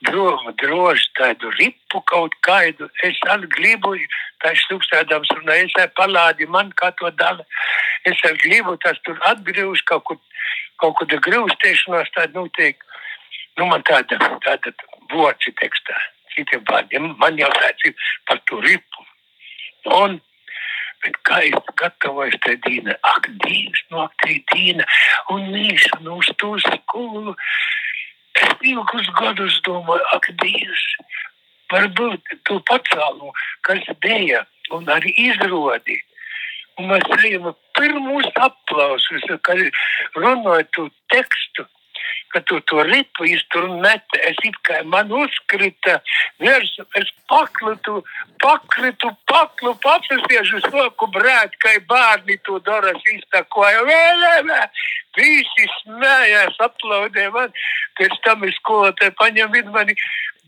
droši, 0.08 0.54
droši 0.62 1.10
tādu 1.20 1.52
ripu 1.58 2.02
kaut 2.12 2.36
kādu. 2.46 2.90
Es 3.04 3.20
arī 3.34 3.50
gribu, 3.56 3.96
tā 4.44 4.54
ir 4.54 4.64
slūkstādams 4.66 5.34
runā, 5.40 5.60
es 5.66 5.76
palādi 5.98 6.48
man 6.48 6.72
kā 6.80 6.92
to 7.00 7.12
dala. 7.20 7.46
Es 8.06 8.22
arī 8.28 8.40
gribu 8.46 8.78
tas 8.84 9.00
tur 9.04 9.20
atgriežu 9.32 9.84
kaut 9.90 10.06
kur, 10.08 10.20
kaut 10.82 10.98
kur 11.00 11.26
grūstēšanās 11.28 12.14
tāda 12.16 12.42
notiek. 12.42 12.84
Nu, 13.58 13.66
man 13.72 13.82
tāda, 13.88 14.20
tāda 14.46 14.74
voci 15.14 15.54
tekstā, 15.58 15.98
citiem 16.36 16.64
vārdiem, 16.70 17.14
man 17.18 17.40
jau 17.42 17.50
tāds 17.58 17.90
ir 17.90 18.10
par 18.30 18.42
to 18.50 18.62
ripu. 18.62 19.06
Un, 19.98 20.20
Bet 21.06 21.18
kā 21.28 21.40
es 21.46 21.68
gatavoju 21.80 22.40
tai 22.44 22.56
dīna, 22.66 22.96
ak, 23.06 23.28
dīns, 23.44 23.84
no 23.94 24.02
ak, 24.08 24.16
tai 24.24 24.40
dīna, 24.52 24.86
un 25.34 25.46
nīšu 25.54 26.02
nu 26.06 26.18
uz 26.22 26.32
to 26.42 26.56
skolu. 26.64 27.36
Es 28.38 28.66
ilgus 28.72 29.10
gadus 29.20 29.60
domāju, 29.68 30.04
ak, 30.18 30.32
dīns, 30.42 30.86
varbūt 31.74 32.34
tu 32.50 32.58
pacēlu, 32.70 33.32
kas 33.68 33.86
bija, 34.02 34.44
un 34.74 34.90
arī 34.98 35.14
izrodi. 35.30 36.00
Un 36.78 36.92
mēs 36.92 37.08
ejam 37.22 37.54
pirmos 37.78 38.30
aplausus, 38.36 39.26
kad 39.48 39.64
runāju 40.18 40.70
tu 40.76 40.88
tekstu, 41.14 41.66
ka 42.34 42.42
tu 42.42 42.60
to 42.70 42.84
ripu 42.84 43.26
izturnete, 43.26 44.20
es 44.30 44.38
it 44.44 44.58
kā 44.68 44.82
man 44.84 45.12
uzkrita 45.12 45.98
virsū, 46.44 46.86
es 47.00 47.10
paklitu, 47.32 48.04
pakritu, 48.44 49.12
paklu, 49.32 49.74
papasiešu 49.84 50.62
soku 50.68 51.10
brēt, 51.16 51.56
kā 51.64 51.78
bērni 51.90 52.38
to 52.46 52.60
daras 52.68 53.02
iztakoja. 53.14 53.84
Vēlēmē, 53.88 54.62
visi 55.18 55.68
smējās, 55.80 56.60
aplaudē 56.68 57.30
man, 57.36 57.54
pēc 58.00 58.18
tam 58.28 58.44
es 58.48 58.56
skolotāji 58.62 59.16
paņem 59.20 59.54
vidu 59.56 59.76
mani 59.76 59.98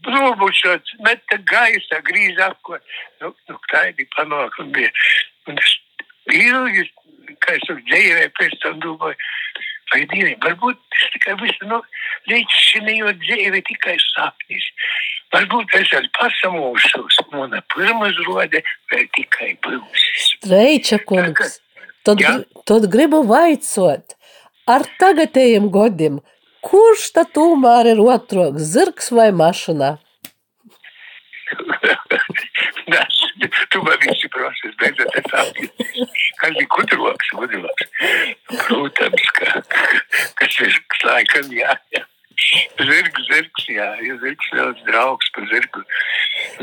brūbušot, 0.05 0.95
meta 1.05 1.39
gaisa, 1.51 2.01
grīz 2.07 2.39
apko. 2.43 2.79
Nu, 3.21 3.33
nu, 3.49 3.59
tā 3.71 3.89
bija 3.95 4.15
panākumi 4.17 4.75
bija. 4.77 4.91
Un 5.49 5.59
es 5.59 5.75
ilgi, 6.35 6.85
kā 7.43 7.55
es 7.57 7.65
saku, 7.67 7.83
dzīvē 7.89 8.25
pēc 8.39 8.57
tam 8.63 8.79
domāju, 8.83 9.17
vai 9.93 10.01
divi, 10.13 10.33
varbūt 10.43 10.79
tas 10.95 11.05
tikai 11.15 11.35
visu, 11.41 11.69
nu, 11.69 11.79
līdz 12.29 12.57
šinējo 12.69 13.13
dzīvi 13.23 13.61
tikai 13.69 13.95
sapnis. 14.03 14.67
Varbūt 15.33 15.73
es 15.77 15.93
arī 15.97 16.09
pasamūšos, 16.17 17.19
mana 17.33 17.61
pirmā 17.73 18.09
rode 18.25 18.63
vēl 18.91 19.07
tikai 19.17 19.51
būs. 19.65 20.05
Streiča 20.25 21.01
kungs, 21.05 21.59
tad, 22.05 22.21
Jā. 22.21 22.35
gri- 22.39 22.65
tad 22.69 22.89
gribu 22.93 23.21
vaicot, 23.29 24.15
ar 24.69 24.85
tagadējiem 25.01 25.69
godiem, 25.73 26.19
kurš 26.65 27.11
tad 27.15 27.33
tomēr 27.37 27.93
ir 27.93 28.01
otroks, 28.03 28.69
zirgs 28.73 29.11
vai 29.15 29.29
mašana? 29.31 29.97
Nes, 32.89 33.15
tu 33.71 33.81
man 33.85 33.97
visi 34.29 34.35
proses, 34.35 34.75
beidzot 34.77 35.15
es 35.15 35.23
sapnis. 35.31 35.71
Kas 36.39 36.55
ir 36.59 36.67
gudroks, 36.67 37.29
gudroks? 37.35 37.83
Protams, 38.67 39.29
ka, 39.37 39.61
ka 40.39 40.45
zirgs 40.53 41.03
laikam 41.05 41.51
jā, 41.53 41.75
jā. 41.95 42.03
Zirgs, 42.79 43.25
zirgs, 43.27 43.65
jā, 43.67 43.87
ja 44.05 44.15
zirgs 44.21 44.51
daudz 44.55 44.79
draugs 44.87 45.29
par 45.35 45.47
zirgu. 45.51 45.83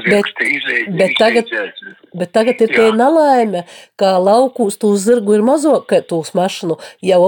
Zirgs 0.07 0.33
te 0.39 0.49
izlēj, 0.57 0.87
bet 0.97 1.17
tagad- 1.21 1.47
izlēdzās. 1.51 1.86
Bet 2.17 2.33
tagad 2.33 2.61
ir 2.65 2.73
tā 2.73 2.89
nelaime, 2.97 3.65
ka 4.01 4.17
laukūs 4.23 4.79
tūs 4.83 5.05
zirgu 5.07 5.37
ir 5.37 5.45
mazāk, 5.47 5.87
kā 5.91 6.01
tūs 6.03 6.33
mašanu. 6.37 6.79
Jau 7.05 7.21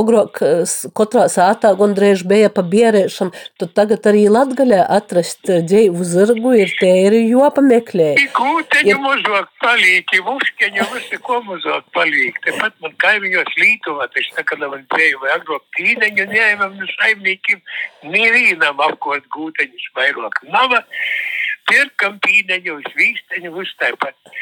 s- 0.64 0.86
katrā 0.96 1.26
sātā 1.32 1.74
gandrīz 1.78 2.24
bija 2.26 2.48
pa 2.52 2.62
bierēšanu, 2.62 3.32
tad 3.58 3.74
tagad 3.74 4.02
arī 4.10 4.26
Latgaļā 4.32 4.86
atrast 4.98 5.44
dzīvu 5.46 6.04
zirgu 6.04 6.54
ir 6.58 6.72
te 6.80 6.90
ir 7.06 7.12
jopameklē. 7.28 8.14
Tik 8.16 8.40
ūteņu 8.44 8.94
Ir- 8.94 9.02
mazāk 9.04 9.48
palīk, 9.62 10.14
vuškeņu 10.28 10.88
visi 10.94 11.18
ko 11.22 11.40
mazāk 11.48 11.84
palīk. 11.94 12.40
Tepat 12.44 12.72
man 12.82 12.92
kaimiņos 13.04 13.52
Lītuvā, 13.58 14.08
taču 14.14 14.34
tā, 14.36 14.44
kad 14.44 14.58
man 14.58 14.86
dzēju 14.94 15.20
vai 15.22 15.30
agrāk 15.38 15.62
tīneņu 15.78 16.24
ņēmam 16.32 16.76
no 16.78 16.86
saimniekiem, 16.96 17.60
nevienam 18.04 18.80
apkot 18.88 19.22
gūteņus 19.34 19.86
vairāk. 19.96 20.42
Nav, 20.52 20.70
pirkam 21.68 22.18
tīneņu, 22.24 22.80
vīsteņu, 22.96 23.54
visu 23.54 23.78
tāpat. 23.82 24.34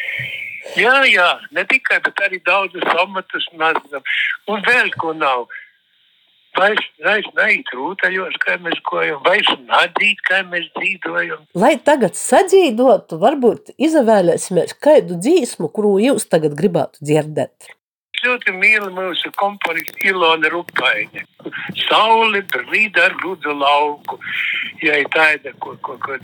Jā, 0.78 0.96
jā, 1.06 1.28
ne 1.54 1.62
tikai, 1.68 2.00
bet 2.04 2.24
arī 2.26 2.40
daudzus 2.46 2.86
amatus 3.02 3.46
mazinam. 3.58 4.02
Un 4.50 4.64
vēl 4.66 4.90
ko 4.98 5.14
nav. 5.16 5.46
Vairs, 6.56 6.86
vairs 7.04 7.26
neiet 7.36 7.68
rūtaļos, 7.76 8.38
kā 8.40 8.56
mēs 8.64 8.78
gojam, 8.88 9.20
vairs 9.26 9.50
nadzīt, 9.68 10.22
kā 10.24 10.40
mēs 10.48 10.70
dzīvojam. 10.78 11.42
Lai 11.58 11.74
tagad 11.84 12.16
sadzīvotu, 12.16 13.18
varbūt 13.20 13.74
izvēlēsimies 13.76 14.78
kādu 14.80 15.20
dzīsmu, 15.20 15.68
kuru 15.68 15.98
jūs 16.00 16.24
tagad 16.32 16.56
gribētu 16.56 17.04
dzirdēt. 17.04 17.76
Ļoti 18.24 18.52
mīlu 18.56 18.90
mūsu 18.96 19.30
komponistu 19.36 20.08
Ilona 20.10 20.50
Rupaini. 20.52 21.24
Sauli 21.86 22.42
brīd 22.52 22.98
ar 23.02 23.14
rudzu 23.22 23.54
lauku. 23.54 24.18
Ja 24.82 24.98
ir 25.02 25.10
tāda, 25.14 25.52
ko, 25.62 25.76
ko, 25.84 25.98
ko 26.02 26.18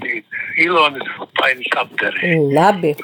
Ilonas 0.61 1.09
Rupainis 1.19 1.73
apdarē. 1.85 2.37
Labi. 2.53 2.97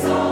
Nu, 0.00 0.31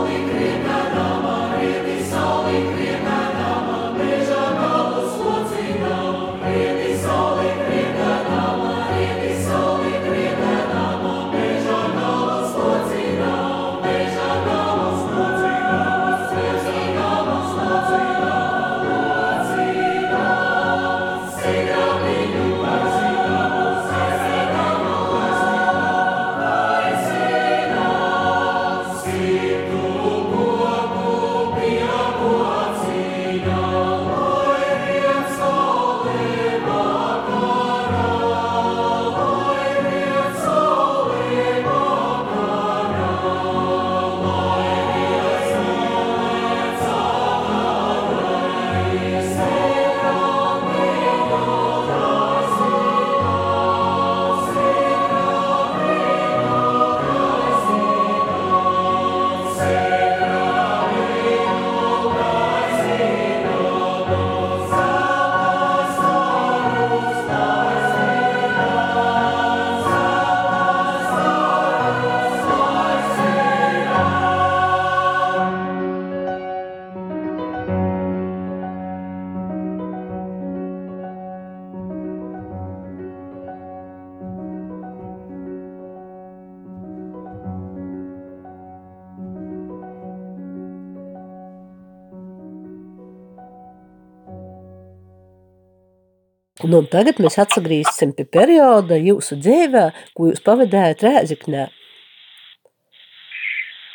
un 96.81 96.89
tagad 96.89 97.19
mēs 97.21 97.37
atgriezīsim 97.41 98.15
pie 98.17 98.25
perioda 98.25 98.97
jūsu 98.97 99.37
dzīvē, 99.41 99.85
ko 100.17 100.31
jūs 100.31 100.41
pavadījāt 100.45 101.05
Rēziknē. 101.05 101.67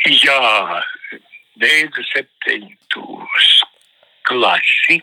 Jā, 0.07 0.83
beidzu 1.59 2.05
septiņtos 2.13 3.49
klasi. 4.29 5.01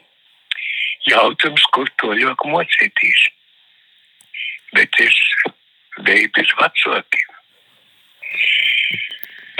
Jautājums, 1.09 1.65
kur 1.75 1.89
to 1.99 2.13
ļoti 2.15 2.51
mocītīs. 2.53 3.25
Bet 4.73 4.95
es 5.03 5.17
biju 6.07 6.31
bez 6.37 6.53
vecākiem. 6.61 7.33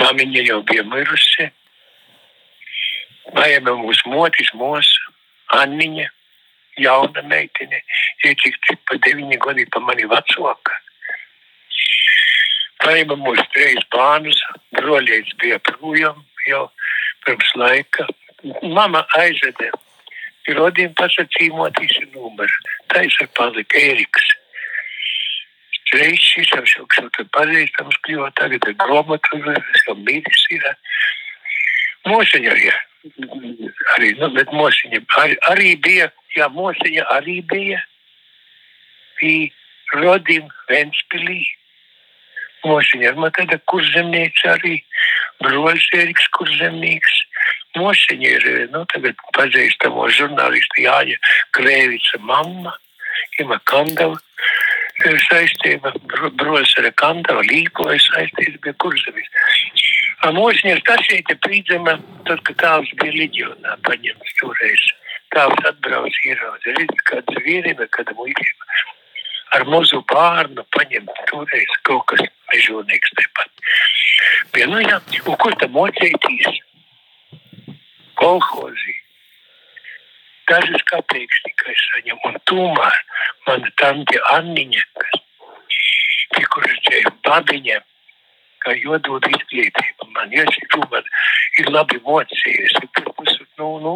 Māmiņa 0.00 0.46
jau 0.48 0.62
bija 0.70 0.86
mirusi. 0.88 1.50
Vajag 3.36 3.68
mūsu 3.68 4.10
motis, 4.12 4.50
mūsu 4.56 5.12
Anniņa 5.54 6.08
jauna 6.80 7.22
meitene, 7.30 7.82
ir 8.24 8.34
cik 8.42 8.58
cik 8.66 8.80
pa 8.88 8.98
deviņi 9.06 9.38
gadi 9.44 9.66
pa 9.70 9.82
mani 9.84 10.08
vecāka. 10.10 10.80
Paima 12.84 13.16
mūsu 13.16 13.44
trīs 13.54 13.86
bērnus, 13.94 14.42
broļiets 14.76 15.36
bija 15.40 15.60
projām 15.70 16.20
jau 16.48 16.66
pirms 17.24 17.54
laika. 17.56 18.06
Mama 18.62 19.06
aizveda 19.16 19.70
Rodiem 20.52 20.92
pasacīmotīs 20.92 21.94
numuru. 22.12 22.52
Tā 22.92 23.06
ir 23.06 23.28
palika 23.36 23.78
Ēriks. 23.80 24.26
Reizes 25.94 26.50
jau 26.50 26.64
šo 26.66 26.84
kaut 26.90 27.16
pazīstams 27.32 27.96
kļuva, 28.04 28.32
tagad 28.36 28.66
ir 28.68 28.74
gromatūras, 28.82 29.84
jau 29.86 29.94
mīris 30.00 30.44
ir. 30.50 30.66
Mūsiņa 32.10 32.56
ir, 32.60 32.76
arī, 33.94 34.10
nu, 34.18 34.28
bet 34.34 34.50
mūsiņa 34.52 35.00
arī, 35.22 35.38
arī 35.48 35.70
bija 35.80 36.10
jā, 36.38 36.48
mūziņa 36.52 37.04
arī 37.14 37.40
bija 37.50 37.80
pie 39.18 39.50
Rodim 39.94 40.48
Ventspilī. 40.70 41.42
Mūziņa 42.64 43.10
ar 43.10 43.20
man 43.20 43.32
tāda 43.36 43.58
kurzemniece 43.70 44.48
arī, 44.48 44.78
broļs 45.44 45.90
Eriks 45.98 46.30
kurzemnieks. 46.36 47.20
Mūziņa 47.76 48.30
ir, 48.30 48.46
nu, 48.72 48.84
tagad 48.94 49.20
pazīstamo 49.36 50.06
žurnālistu 50.16 50.86
Jāņa 50.86 51.18
Krēvica 51.56 52.22
mamma, 52.24 52.72
Ima 53.42 53.58
Kandava 53.68 54.18
saistība, 55.26 55.92
broļs 56.38 56.76
ar 56.80 56.90
Kandava 56.98 57.42
līpoja 57.44 57.98
saistība 58.00 58.62
pie 58.66 58.74
kurzemes. 58.82 59.30
Mūziņa 60.24 60.76
ir 60.78 60.84
tas, 60.88 61.04
ja 61.10 61.20
te 61.28 61.36
pīdzama, 61.44 61.98
tad, 62.28 62.40
kad 62.48 62.60
tāls 62.62 62.92
bija 63.02 63.18
leģionā 63.18 63.76
paņemts 63.84 64.38
toreiz 64.40 64.92
tēvs 65.34 65.68
atbrauc 65.70 66.18
ieraudzīt, 66.24 66.78
redz, 66.78 67.02
kāda 67.10 67.38
zvieriņa, 67.38 67.88
kāda 67.96 68.16
muļķība. 68.18 68.78
Ar 69.54 69.66
mazu 69.70 70.00
bērnu 70.10 70.64
paņemt 70.74 71.22
toreiz 71.30 71.78
kaut 71.86 72.06
kas 72.10 72.24
mežonīgs 72.52 73.14
tepat. 73.20 73.64
Bet, 74.54 74.68
nu 74.70 74.82
jā, 74.82 75.00
un 75.26 75.38
kur 75.42 75.56
tam 75.60 75.74
mocētīs? 75.76 76.60
Kolhozī. 78.18 78.96
Dažas 80.50 80.82
kapeikas 80.90 81.40
tikai 81.46 81.74
saņem, 81.80 82.18
un 82.28 82.34
tomēr 82.50 82.98
mana 83.46 83.70
tante 83.80 84.20
Anniņa, 84.34 84.82
kas 85.00 85.22
tikuši 86.36 87.04
babiņa, 87.24 87.78
kā 88.64 88.74
jodod 88.80 89.24
izglītību. 89.30 90.10
Man 90.16 90.34
jāsaka, 90.34 90.68
tu 90.74 90.82
man 90.92 91.08
ir 91.60 91.70
labi 91.72 92.00
mocījies. 92.04 92.76
Visu, 93.24 93.46
nu, 93.58 93.68
nu, 93.80 93.94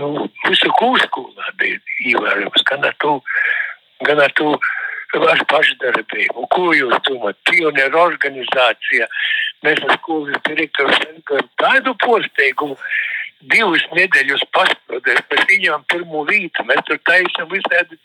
nu, 0.00 0.28
visu 0.48 0.70
kūskulā 0.80 1.52
bija 1.60 1.78
ievērojams, 2.12 2.66
gan 2.70 2.86
ar 2.88 2.96
to, 3.02 3.18
gan 4.06 4.22
ar 4.22 4.34
to 4.38 4.56
ar 5.22 5.42
pašdarbību. 5.50 6.46
Ko 6.50 6.72
jūs 6.74 6.94
domājat? 7.06 7.38
Pionieru 7.50 8.00
organizācija. 8.02 9.08
Mēs 9.64 9.82
ar 9.86 9.98
skolas 10.00 10.40
direktoru 10.48 10.96
sanikojam 10.98 11.50
tādu 11.62 11.94
posteigumu. 12.02 12.78
Divas 13.44 13.84
nedēļas 13.92 14.42
pasprodēs, 14.56 15.20
mēs 15.30 15.46
viņām 15.50 15.82
pirmo 15.92 16.22
lītu, 16.24 16.64
mēs 16.64 16.80
tur 16.88 17.00
taisam 17.04 17.50
visādi 17.50 17.98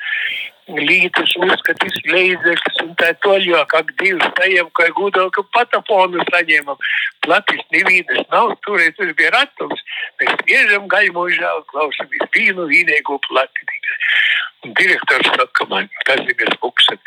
lītas, 0.77 1.33
uzskatīs 1.41 1.97
leizekļus 2.05 2.81
un 2.83 2.93
tā 2.99 3.11
toļo, 3.25 3.61
kā 3.71 3.81
divas 4.01 4.33
tajiem, 4.37 4.69
kā 4.77 4.89
gudal, 4.97 5.31
ka 5.33 5.43
pataponu 5.55 6.23
saņēmam. 6.29 6.77
Platis 7.25 7.65
nevīdes 7.73 8.25
nav, 8.33 8.55
turēt, 8.65 8.97
tur 8.97 9.11
bija 9.17 9.33
ratums. 9.35 9.81
Mēs 10.21 10.45
iežam 10.47 10.87
gaļmožā 10.91 11.55
un 11.59 11.67
klausamies 11.73 12.31
vīnu 12.35 12.69
vīnēgo 12.69 13.19
plati. 13.27 13.67
Un 14.65 14.73
direktors 14.75 15.27
saka 15.37 15.65
man, 15.71 15.87
tas 16.07 16.19
ir 16.27 16.35
mēs 16.39 16.57
buksan. 16.59 16.99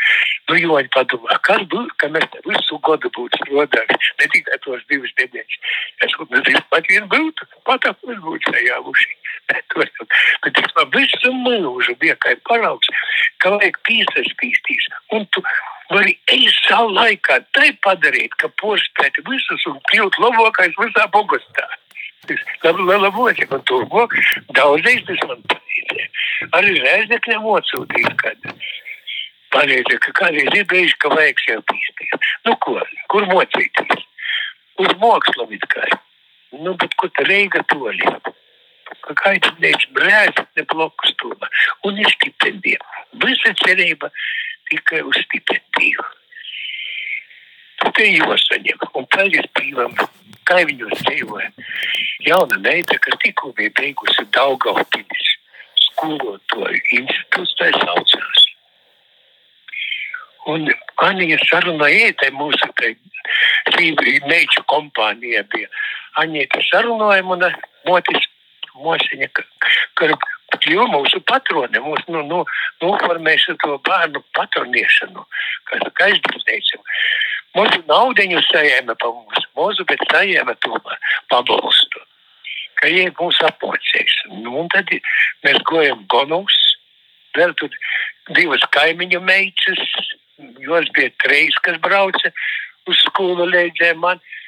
Nu, 0.48 0.56
Joņi 0.56 0.88
padomā, 0.94 1.36
kas 1.46 1.66
būtu, 1.72 1.96
ka 2.00 2.08
mēs 2.14 2.24
te 2.32 2.40
visu 2.46 2.78
gadu 2.86 3.10
būtu 3.16 3.40
strādājuši, 3.42 4.14
ne 4.20 4.28
tikai 4.32 4.58
tos 4.64 4.86
divas 4.88 5.12
nedēļas. 5.20 5.58
Es 6.06 6.16
kaut 6.16 6.32
nezinu, 6.32 6.62
pat 6.72 6.88
vien 6.88 7.08
būtu, 7.12 7.48
pat 7.68 7.90
ap 7.90 8.08
mēs 8.08 8.22
būtu 8.24 8.56
sajāvuši. 8.56 9.10
Bet 9.50 10.54
tas 10.56 10.74
man 10.76 10.90
visu 10.94 11.32
mūžu 11.44 11.94
bija 12.00 12.16
kā 12.22 12.34
paraugs, 12.48 12.88
ka 13.42 13.54
vajag 13.56 13.78
piesaistīs. 13.88 14.88
Un 15.16 15.26
tu 15.34 15.42
vari 15.90 16.16
ej 16.32 16.48
savu 16.62 16.92
laikā 16.96 17.40
tai 17.56 17.70
padarīt, 17.84 18.34
ka 18.40 18.50
porspēt 18.62 19.20
visus 19.28 19.66
un 19.70 19.80
kļūt 19.90 20.18
labākais 20.22 20.76
visā 20.80 21.08
Bogostā. 21.14 21.68
Labāk, 22.62 23.42
un 23.50 23.64
turpmāk 23.66 24.14
daudzreiz 24.54 25.02
tas 25.08 25.24
man 25.26 25.42
palīdzēja. 25.50 26.06
Arī 26.58 26.76
reizekļa 26.84 27.40
mocūtīs, 27.42 28.12
kad 28.22 28.46
palīdzēja, 29.56 29.98
ka 30.06 30.14
kādreiz 30.20 30.54
ir 30.54 30.68
brīži, 30.70 30.96
ka 31.02 31.10
vajag 31.12 31.42
sev 31.42 31.64
pīstīt. 31.70 32.30
Nu 32.46 32.54
ko, 32.62 32.78
kur 33.12 33.26
mocīties? 33.32 34.06
Uz 34.82 34.94
mākslu 35.02 35.48
it 35.52 35.66
kā. 35.72 35.84
Nu, 36.52 36.76
bet 36.78 36.94
ko 37.00 37.10
tā 37.16 37.26
reiga 37.26 37.64
toļi? 37.72 38.06
Neic 39.62 39.86
brēzi, 39.96 40.46
ne 40.56 40.64
bloku 40.70 41.10
stūma. 41.10 41.48
Un 41.88 42.00
ir 42.00 42.10
stipendija. 42.14 42.80
Visa 43.24 43.54
cerība 43.62 44.10
tikai 44.70 45.02
uz 45.06 45.18
stipendiju. 45.26 46.08
Te 47.92 48.06
jāsaņem. 48.08 48.84
Un 48.98 49.06
paldies 49.12 49.48
Dievam, 49.58 49.96
kaimiņos 50.48 51.02
dzīvoja 51.02 51.50
jauna 52.26 52.58
meita, 52.58 52.98
kas 52.98 53.18
tikko 53.22 53.52
bija 53.58 53.72
beigusi 53.78 54.24
Daugavpilis 54.36 55.30
skolotāju 55.88 56.80
institūts, 56.98 57.54
tā 57.58 57.70
saucās. 57.76 58.46
Un 60.52 60.66
Anija 61.06 61.38
sarunāja, 61.46 62.10
tai 62.18 62.30
mūsu 62.34 62.68
tai 62.78 62.94
meiču 64.30 64.64
kompānija 64.70 65.44
bija. 65.52 65.70
Anīta 66.22 66.60
sarunāja 66.66 67.22
un 67.24 67.44
motis 67.86 68.26
mosiņa, 68.78 69.28
ka, 69.36 69.44
ka 69.98 70.08
jo 70.70 70.86
mūsu 70.90 71.20
patroni 71.28 71.80
mūs 71.82 72.04
nu, 72.12 72.22
nu, 72.28 72.42
noformēs 72.82 73.46
to 73.62 73.76
bērnu 73.88 74.22
patroniešanu, 74.36 75.24
kas 75.70 76.06
aizbildēsim. 76.06 76.82
Mūsu 77.56 77.82
naudiņu 77.88 78.40
saņēma 78.48 78.96
pa 79.00 79.10
mums, 79.12 79.46
mūsu, 79.58 79.84
bet 79.88 80.02
saņēma 80.10 80.56
tomēr 80.64 80.98
pabalstu. 81.32 82.04
Ka 82.80 82.90
viņi 82.90 83.12
mūs 83.18 83.38
apmocīs. 83.46 84.14
Nu, 84.42 84.56
un 84.62 84.70
tad 84.72 84.88
mēs 85.44 85.60
gojam 85.68 86.06
gonus, 86.10 86.56
vēl 87.36 87.54
tur 87.60 87.72
divas 88.32 88.64
kaimiņu 88.74 89.20
meitas, 89.24 89.82
jos 90.64 90.88
bija 90.96 91.12
trīs, 91.22 91.58
kas 91.62 91.78
brauca 91.84 92.32
uz 92.88 93.04
skolu 93.06 93.46
lēdzē 93.52 93.92
man, 94.00 94.18
gojam 94.18 94.41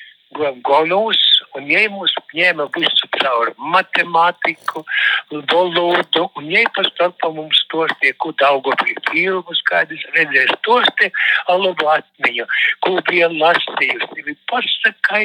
gonus, 0.66 1.20
un 1.54 1.66
viņi 1.68 1.90
mūs 1.92 2.14
ņēma 2.34 2.66
visu 2.74 3.08
caur 3.18 3.52
matemātiku, 3.74 4.82
valodu, 5.30 6.26
un 6.36 6.48
viņi 6.48 6.64
pa 6.74 6.84
starpā 6.88 7.30
mums 7.34 7.62
tos 7.72 7.92
tie, 8.00 8.12
ko 8.18 8.32
Daugavpils 8.40 9.06
filmus, 9.10 9.62
kādas 9.70 10.02
redzēs, 10.16 10.52
tos 10.66 10.90
te 10.98 11.10
alabu 11.52 11.88
atmiņu, 11.94 12.46
ko 12.84 12.98
bija 13.08 13.30
lasījusi, 13.32 14.26
bija 14.26 14.36
pasakai, 14.50 15.24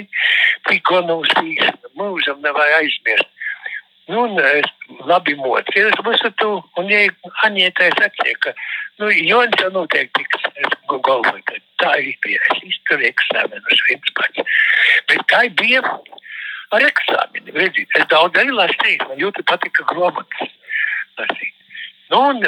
pikonus 0.69 1.33
īšana, 1.41 1.93
mūžam 1.99 2.41
nevajag 2.45 2.79
aizmirst. 2.83 3.35
Nu, 4.09 4.23
un 4.25 4.39
es 4.41 4.69
labi 5.05 5.35
mocījos 5.37 5.99
visu 6.05 6.29
to, 6.41 6.53
un 6.81 6.87
ja 6.89 7.03
Aņietai 7.45 7.91
sacīja, 7.93 8.37
ka, 8.41 8.53
nu, 8.97 9.09
Jons 9.13 9.53
jau 9.61 9.67
noteikti 9.75 10.23
tiks, 10.23 10.47
galvoju, 10.89 11.43
ka 11.45 11.59
tā 11.83 11.91
ir 12.01 12.15
bija, 12.25 12.39
es 12.49 12.63
izturēju 12.71 13.11
eksāmenus 13.11 13.83
viens 13.85 14.15
pats. 14.17 14.55
Bet 15.11 15.21
tā 15.29 15.43
bija 15.61 15.83
ar 16.73 16.85
eksāmeni, 16.87 17.53
redziet, 17.53 17.93
es 17.99 18.07
daudz 18.09 18.41
arī 18.41 18.55
lasīju, 18.57 19.11
man 19.11 19.21
ļoti 19.21 19.45
patika 19.51 19.85
grāmatas 19.91 20.55
lasīt. 21.21 21.53
Nu, 22.09 22.23
un 22.31 22.41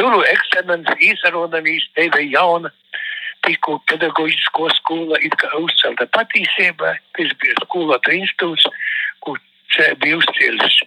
tur 0.00 0.16
eksāmenis 0.30 1.04
īsaronamīs, 1.10 1.90
tevi 1.98 2.30
jauna, 2.32 2.72
tikko 3.44 3.82
pedagoģisko 3.92 4.70
skola, 4.78 5.20
kā 5.44 5.52
uzcelta 5.60 6.08
patīsībā, 6.16 6.96
tas 7.18 7.36
bija 7.44 7.60
skolota 7.66 8.16
institūts, 8.16 8.64
kur 9.20 9.36
bija 10.00 10.22
uzcēlis 10.22 10.80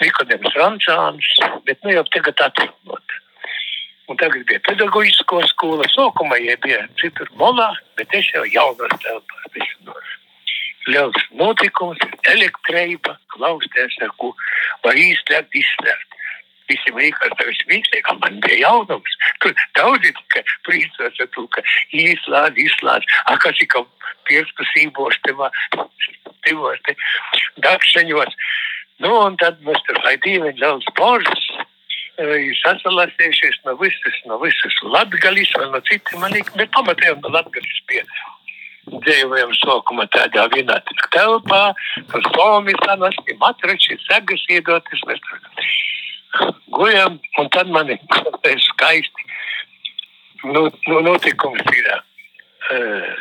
Nikodems 0.00 0.56
Rančāns, 0.58 1.28
bet 1.64 1.80
nu 1.84 1.94
jau 1.94 2.04
tagad 2.12 2.42
atjaunot. 2.48 3.16
Un 4.06 4.18
tagad 4.20 4.44
bija 4.46 4.60
pedagoģisko 4.68 5.40
skola, 5.50 5.86
sākumā 5.94 6.38
jau 6.44 6.58
bija 6.62 6.84
citur 7.00 7.30
molā, 7.40 7.72
bet 7.98 8.12
es 8.14 8.28
jau 8.34 8.44
jaunas 8.52 9.00
telpās. 9.02 9.48
Visu 9.56 9.88
no 9.88 9.96
liels 10.86 11.22
notikums, 11.34 12.02
elektrība, 12.30 13.16
klausties, 13.34 13.96
ko 14.20 14.32
var 14.84 14.98
īstenībā 15.00 15.60
izslēgt. 15.62 16.12
Visiem 16.66 16.96
liekas, 16.98 17.30
ka 17.30 17.38
tas 17.38 17.60
viss 17.70 17.98
kā 18.06 18.14
man 18.18 18.40
bija 18.42 18.56
jaunums. 18.64 19.18
Tur 19.42 19.54
daudzi 19.78 20.10
tikai 20.18 20.42
priecās 20.66 21.20
ar 21.22 21.28
to, 21.34 21.46
ka 21.54 21.62
izslēdz, 21.94 22.58
izslēdz, 22.58 23.06
a, 23.30 23.36
kas 23.42 23.60
ir 23.62 23.70
kaut 23.70 23.90
pieskusībos, 24.26 25.18
tevā, 25.26 25.50
tevos, 26.46 26.82
te 26.88 26.96
dakšaņos. 27.62 28.34
Nu, 29.04 29.12
un 29.26 29.36
tad 29.40 29.58
mēs 29.66 29.82
tur 29.88 29.98
raidījām 30.04 30.46
liels 30.60 30.86
porus. 30.98 31.48
Sasalasījušies 32.62 33.58
no 33.66 33.74
visas, 33.80 34.16
no 34.24 34.38
visas 34.40 34.78
latgalis, 34.88 35.50
vai 35.58 35.66
no 35.68 35.82
citiem, 35.84 36.22
man 36.22 36.32
liekas, 36.32 36.54
bet 36.56 36.72
pamatējām 36.72 37.20
no 37.20 37.32
latgalis 37.34 37.82
pie 37.90 38.00
dzīvojam 38.86 39.52
sākumā 39.58 40.06
tādā 40.14 40.46
vienā 40.54 40.78
telpā, 41.12 41.60
tur 42.08 42.24
somi 42.30 42.72
sanasti, 42.86 43.36
matrači, 43.42 43.98
segas 44.06 44.46
iedotas, 44.48 45.02
mēs 45.10 45.20
tur 45.26 46.48
gujam, 46.78 47.20
un 47.42 47.50
tad 47.52 47.68
man 47.74 47.90
ir 47.92 48.00
skaisti 48.70 49.26
nu, 50.44 50.70
nu, 50.86 51.00
notikums 51.00 51.60
ir. 51.72 51.88
Uh, 52.66 53.12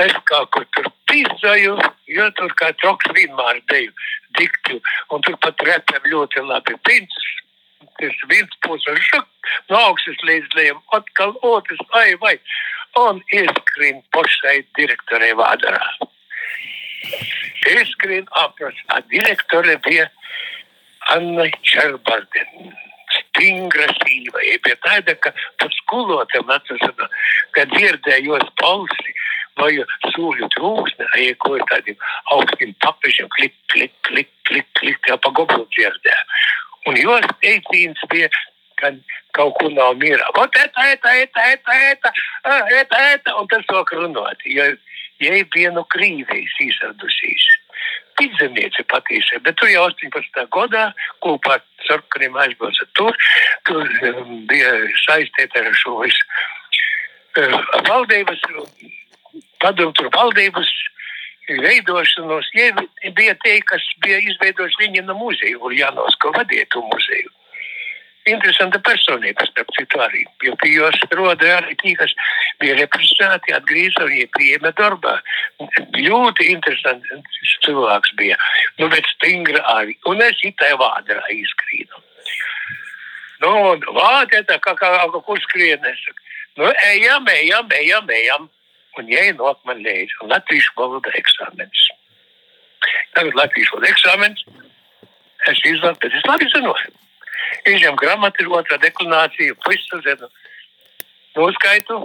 es 0.00 0.14
kaut 0.28 0.50
kur 0.54 0.66
tur 0.76 0.88
pīzēju, 1.10 1.76
jo 2.16 2.28
tur 2.38 2.54
kā 2.60 2.72
troks 2.82 3.10
vienmēr 3.16 3.60
biju 3.70 3.92
dikti, 4.38 4.80
un 5.12 5.24
tur 5.26 5.36
pat 5.44 5.64
repēm 5.68 6.08
ļoti 6.12 6.44
labi 6.48 6.76
pins. 6.88 7.18
Tas 8.00 8.22
viens 8.30 8.54
puses 8.64 9.02
šuk, 9.10 9.26
no 9.70 9.80
augstas 9.88 10.22
līdz 10.26 10.56
lejam, 10.58 10.78
atkal 10.96 11.34
otrs, 11.46 11.82
ai, 11.98 12.14
vai, 12.22 12.36
un 12.98 13.20
ieskrien 13.34 14.00
pašai 14.14 14.62
direktorei 14.78 15.32
vādarā. 15.38 15.82
Ieskrien 17.72 18.26
apras, 18.42 18.78
a 18.94 19.02
direktore 19.12 19.76
bija 19.84 20.08
Anna 21.12 21.48
Čerbardena 21.66 22.72
stingra 23.12 23.88
sīva. 24.00 24.42
Ja 24.46 24.58
pie 24.64 24.76
tāda, 24.84 25.14
ka 25.20 25.32
pat 25.60 25.74
skolotājiem 25.82 26.52
atcerās, 26.54 27.18
kad 27.56 27.72
dzirdējos 27.74 28.52
balsi 28.60 29.16
vai 29.60 29.72
sūļu 30.14 30.48
trūksni, 30.56 31.08
ja 31.24 31.34
ko 31.42 31.56
ir 31.58 31.66
tādiem 31.70 32.06
augstiem 32.36 32.74
papišiem, 32.84 33.28
klik, 33.36 33.56
klik, 33.72 33.94
klik, 34.08 34.30
klik, 34.48 34.68
klik, 34.78 35.00
jau 35.08 35.18
pa 35.22 35.32
goblu 35.36 35.66
dzirdē. 35.76 36.16
Un 36.90 36.98
jos 36.98 37.28
teicīns 37.42 38.00
bija, 38.10 38.30
kad 38.80 38.98
kaut 39.36 39.54
kur 39.60 39.70
nav 39.72 39.96
mierā. 40.00 40.26
Ot, 40.38 40.56
eta, 40.58 40.86
eta, 40.94 41.14
eta, 41.24 41.48
eta, 41.54 41.76
eta, 41.92 42.14
eta, 42.80 43.02
eta, 43.16 43.36
un 43.38 43.50
tas 43.52 43.66
sāk 43.68 43.94
runāt. 43.96 44.42
Jo, 44.48 44.72
ja 45.22 45.42
bija 45.54 45.70
no 45.74 45.84
Krīvijas 45.94 46.56
izradusies, 46.66 47.44
pizzemniece 48.18 48.84
patīsē, 48.90 49.40
bet 49.46 49.56
tur 49.60 49.70
jau 49.70 49.86
18. 49.90 50.42
gadā 50.56 50.88
kopā 51.24 51.58
ar 51.58 51.62
sarkaniem 51.86 52.36
aizbrauca 52.44 52.88
tur, 52.98 53.16
tur 53.68 53.86
um, 54.10 54.42
bija 54.50 54.72
saistīta 55.06 55.62
ar 55.62 55.78
šo 55.78 56.00
visu 56.02 56.26
uh, 57.40 57.56
valdības, 57.88 58.42
padomu 59.62 59.94
tur 59.98 60.10
valdības 60.14 60.70
veidošanos. 61.48 62.50
Ja 62.56 62.72
bija 63.18 63.36
tie, 63.44 63.60
kas 63.66 63.86
bija 64.04 64.20
izveidojuši 64.30 64.84
viņa 64.86 65.06
no 65.08 65.18
muzeju, 65.18 65.62
Uljānos, 65.68 66.18
ko 66.22 66.34
vadīja 66.36 66.68
to 66.74 66.84
muzeju 66.90 67.30
interesanta 68.30 68.78
personība, 68.78 69.44
starp 69.50 69.70
citu, 69.76 69.98
arī. 70.02 70.22
Jo 70.44 70.54
pie 70.60 70.72
jos 70.76 70.98
roda 71.16 71.56
arī 71.58 71.74
tie, 71.80 71.94
kas 71.98 72.12
bija 72.62 72.76
represēti, 72.78 73.54
atgrieza 73.56 74.06
un 74.06 74.14
pieņēma 74.36 74.72
darbā. 74.78 75.16
Ļoti 75.96 76.48
interesants 76.54 77.42
cilvēks 77.66 78.14
bija. 78.20 78.38
Nu, 78.78 78.88
bet 78.92 79.08
stingra 79.16 79.62
arī. 79.74 79.96
Un 80.10 80.22
es 80.22 80.38
itai 80.46 80.72
vādarā 80.78 81.24
izkrīnu. 81.34 82.02
Nu, 83.42 83.52
un 83.72 83.86
vādē 83.96 84.44
tā 84.46 84.58
kā, 84.62 84.76
kā, 84.78 84.92
kā 85.02 85.22
kur 85.26 85.40
skrien. 85.48 85.82
Es 85.90 86.02
saku, 86.06 86.26
nu, 86.62 86.70
ejam, 86.92 87.26
ejam, 87.34 87.70
ejam, 87.80 88.10
ejam. 88.22 88.50
Un 89.00 89.08
nok 89.36 89.64
man 89.64 89.78
līdzi. 89.80 90.18
Un 90.22 90.32
latviešu 90.32 90.72
valoda 90.76 91.12
eksāmenis. 91.16 91.84
Tagad 93.16 93.34
latviešu 93.38 93.76
valoda 93.76 93.92
eksāmenis. 93.92 94.44
Es 95.48 95.62
izlaidu, 95.66 95.98
bet 96.02 96.12
es 96.14 96.26
labi 96.28 96.46
zināju. 96.52 96.92
Izņem 97.72 97.96
grāmatu, 97.98 98.46
otrā 98.58 98.78
deklinācija, 98.82 99.56
visu 99.66 100.00
zinu. 100.04 100.28
Noskaitu, 101.36 101.98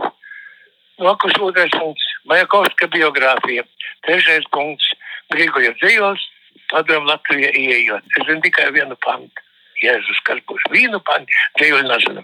nokus 1.04 1.36
otrais 1.44 1.74
punkts, 1.76 2.06
Majakovska 2.32 2.88
biogrāfija, 2.96 3.66
trešais 4.08 4.48
punkts, 4.56 4.88
Grigorija 5.34 5.74
dzīvos, 5.82 6.24
padomu 6.72 7.12
Latvija 7.12 7.52
ieejot. 7.52 8.08
Es 8.16 8.28
zinu 8.30 8.42
tikai 8.48 8.72
vienu 8.76 8.98
pantu. 9.04 9.44
Jēzus, 9.84 10.24
kas 10.26 10.40
būs 10.50 10.64
vienu 10.74 10.98
pantu, 11.06 11.30
dzīvoju 11.60 11.86
nezinu. 11.92 12.24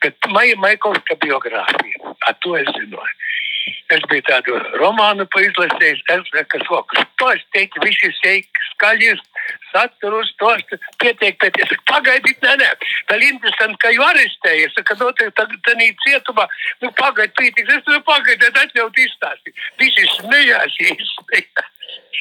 Bet 0.00 0.30
Maja 0.32 0.56
Majakovska 0.62 1.18
biogrāfija, 1.20 2.14
ar 2.28 2.38
to 2.40 2.54
es 2.56 2.70
zināju. 2.78 3.18
Es 3.90 4.04
biju 4.08 4.22
tādu 4.28 4.56
romānu 4.80 5.26
izlasījis, 5.42 6.04
kas 6.08 6.62
fokus. 6.68 7.02
To 7.20 7.30
es 7.34 7.42
teiktu, 7.54 7.82
visi 7.84 8.10
seiki, 8.20 8.62
skaļi, 8.70 9.10
saturus, 9.72 10.30
tos 10.40 10.62
pietiek, 11.02 11.36
bet 11.42 11.58
es 11.60 11.68
saku, 11.68 11.84
pagaidiet, 11.90 12.40
nē, 12.46 12.54
nē. 12.62 12.70
Vēl 13.10 13.26
interesanti, 13.28 13.80
ka 13.82 13.92
jau 13.94 14.06
arestēja. 14.06 14.68
Es 14.68 14.78
saku, 14.78 14.96
noteikti 15.02 15.36
tagad 15.40 15.60
tādā 15.66 15.90
cietumā, 16.06 16.46
nu 16.84 16.92
pagaidiet, 17.02 17.36
pietiks, 17.40 17.74
es 17.76 17.84
tur 17.88 18.00
pagaidiet, 18.08 18.62
atļaut 18.64 19.02
izstāstīt. 19.04 19.68
Visi 19.82 20.08
smējās, 20.16 20.80
izsmējās. 20.86 21.68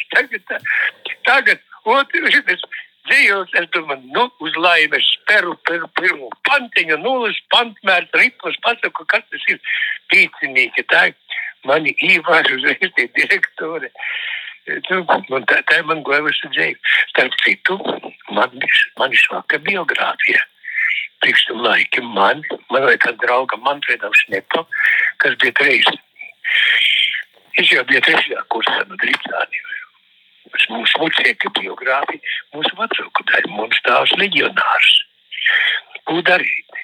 Tagad, 0.10 0.54
tagad, 1.28 1.60
otrs, 1.86 2.64
dzīvos, 3.10 3.54
es 3.60 3.70
domāju, 3.76 4.12
nu, 4.16 4.26
uz 4.46 4.58
laimes 4.62 5.06
speru 5.16 5.56
pirmo, 5.68 5.90
pirmo 6.00 6.30
pantiņu, 6.50 7.00
nulles 7.04 7.38
pantmērs, 7.54 8.12
ritmus, 8.22 8.58
pasaku, 8.66 9.06
kas 9.12 9.26
tas 9.30 9.48
ir 9.54 9.60
tīcinīgi. 10.14 10.86
Tā 10.92 11.10
ir 11.12 11.16
mani 11.68 11.96
īpaši 11.96 12.58
uzreiz 12.58 12.94
tie 12.98 13.08
direktori. 13.18 13.92
Nu, 14.90 15.02
un 15.34 15.46
tā, 15.50 15.62
tā 15.66 15.80
ir 15.82 15.88
man 15.90 16.04
gojusi 16.06 16.52
dzīve. 16.54 16.78
Starp 17.14 17.38
citu, 17.44 17.78
man, 18.36 18.54
man 19.00 19.16
ir 19.16 19.24
švaka 19.24 19.62
biogrāfija. 19.66 20.44
Priekš 21.24 21.48
tam 21.50 21.64
laikam 21.66 22.14
man, 22.16 22.44
man 22.72 22.86
vai 22.88 22.96
kā 23.02 23.12
draugam 23.20 23.66
Manfredam 23.66 24.14
Šnepam, 24.16 24.68
kas 25.20 25.36
bija 25.42 25.58
treis. 25.58 25.90
Es 27.60 27.74
jau 27.74 27.84
biju 27.90 28.00
trešajā 28.06 28.46
kursā 28.54 28.86
no 28.88 28.96
Drīcāniem. 29.02 29.69
Mūsu 30.70 31.00
mucieka 31.02 31.50
biogrāfija, 31.58 32.22
mūsu 32.54 32.76
vecāku 32.78 33.26
daļa, 33.32 33.52
mums 33.56 33.80
tās 33.86 34.12
leģionārs. 34.20 34.90
Ko 36.10 36.22
darīt? 36.26 36.80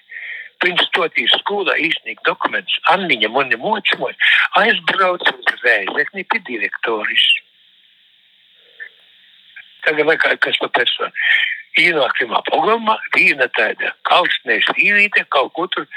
Pirms 0.64 0.86
stotīs 0.88 1.34
skolā 1.42 1.76
īstenīgi 1.84 2.24
dokuments 2.26 2.78
Anniņa 2.94 3.30
mani 3.34 3.58
mocimoja, 3.62 4.16
aizbrauca 4.62 5.34
uz 5.36 5.64
Rēzekni 5.66 6.24
pie 6.32 6.42
direktoris. 6.48 7.26
Tagad 9.86 10.10
nekā 10.10 10.34
kas 10.42 10.58
pa 10.62 10.72
personu. 10.74 11.12
Ienāksim 11.78 12.32
apogumā, 12.34 12.96
viena 13.14 13.50
tāda 13.58 13.92
kalstnēs 14.08 14.70
īvīte 14.80 15.26
kaut 15.36 15.52
kur 15.58 15.70
tur 15.76 15.90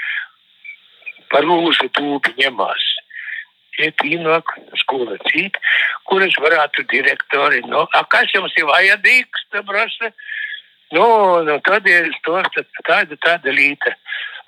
par 1.31 1.47
lūsu 1.47 1.87
tūpi 1.95 2.35
ņemās. 2.41 2.89
Iet 3.79 4.01
ienāk 4.03 4.51
skola 4.81 5.15
cīt, 5.29 5.55
kuras 6.09 6.35
varētu 6.43 6.83
direktori, 6.91 7.61
nu, 7.71 7.85
a 7.95 8.01
kas 8.11 8.31
jums 8.35 8.55
ir 8.59 8.67
vajadīgs, 8.67 9.45
te 9.53 9.63
prasa? 9.67 10.11
Nu, 10.91 11.05
nu, 11.45 11.59
tad 11.63 11.87
ir 11.87 12.09
tos, 12.25 12.49
tāda, 12.87 13.15
tāda 13.23 13.53
līta. 13.53 13.93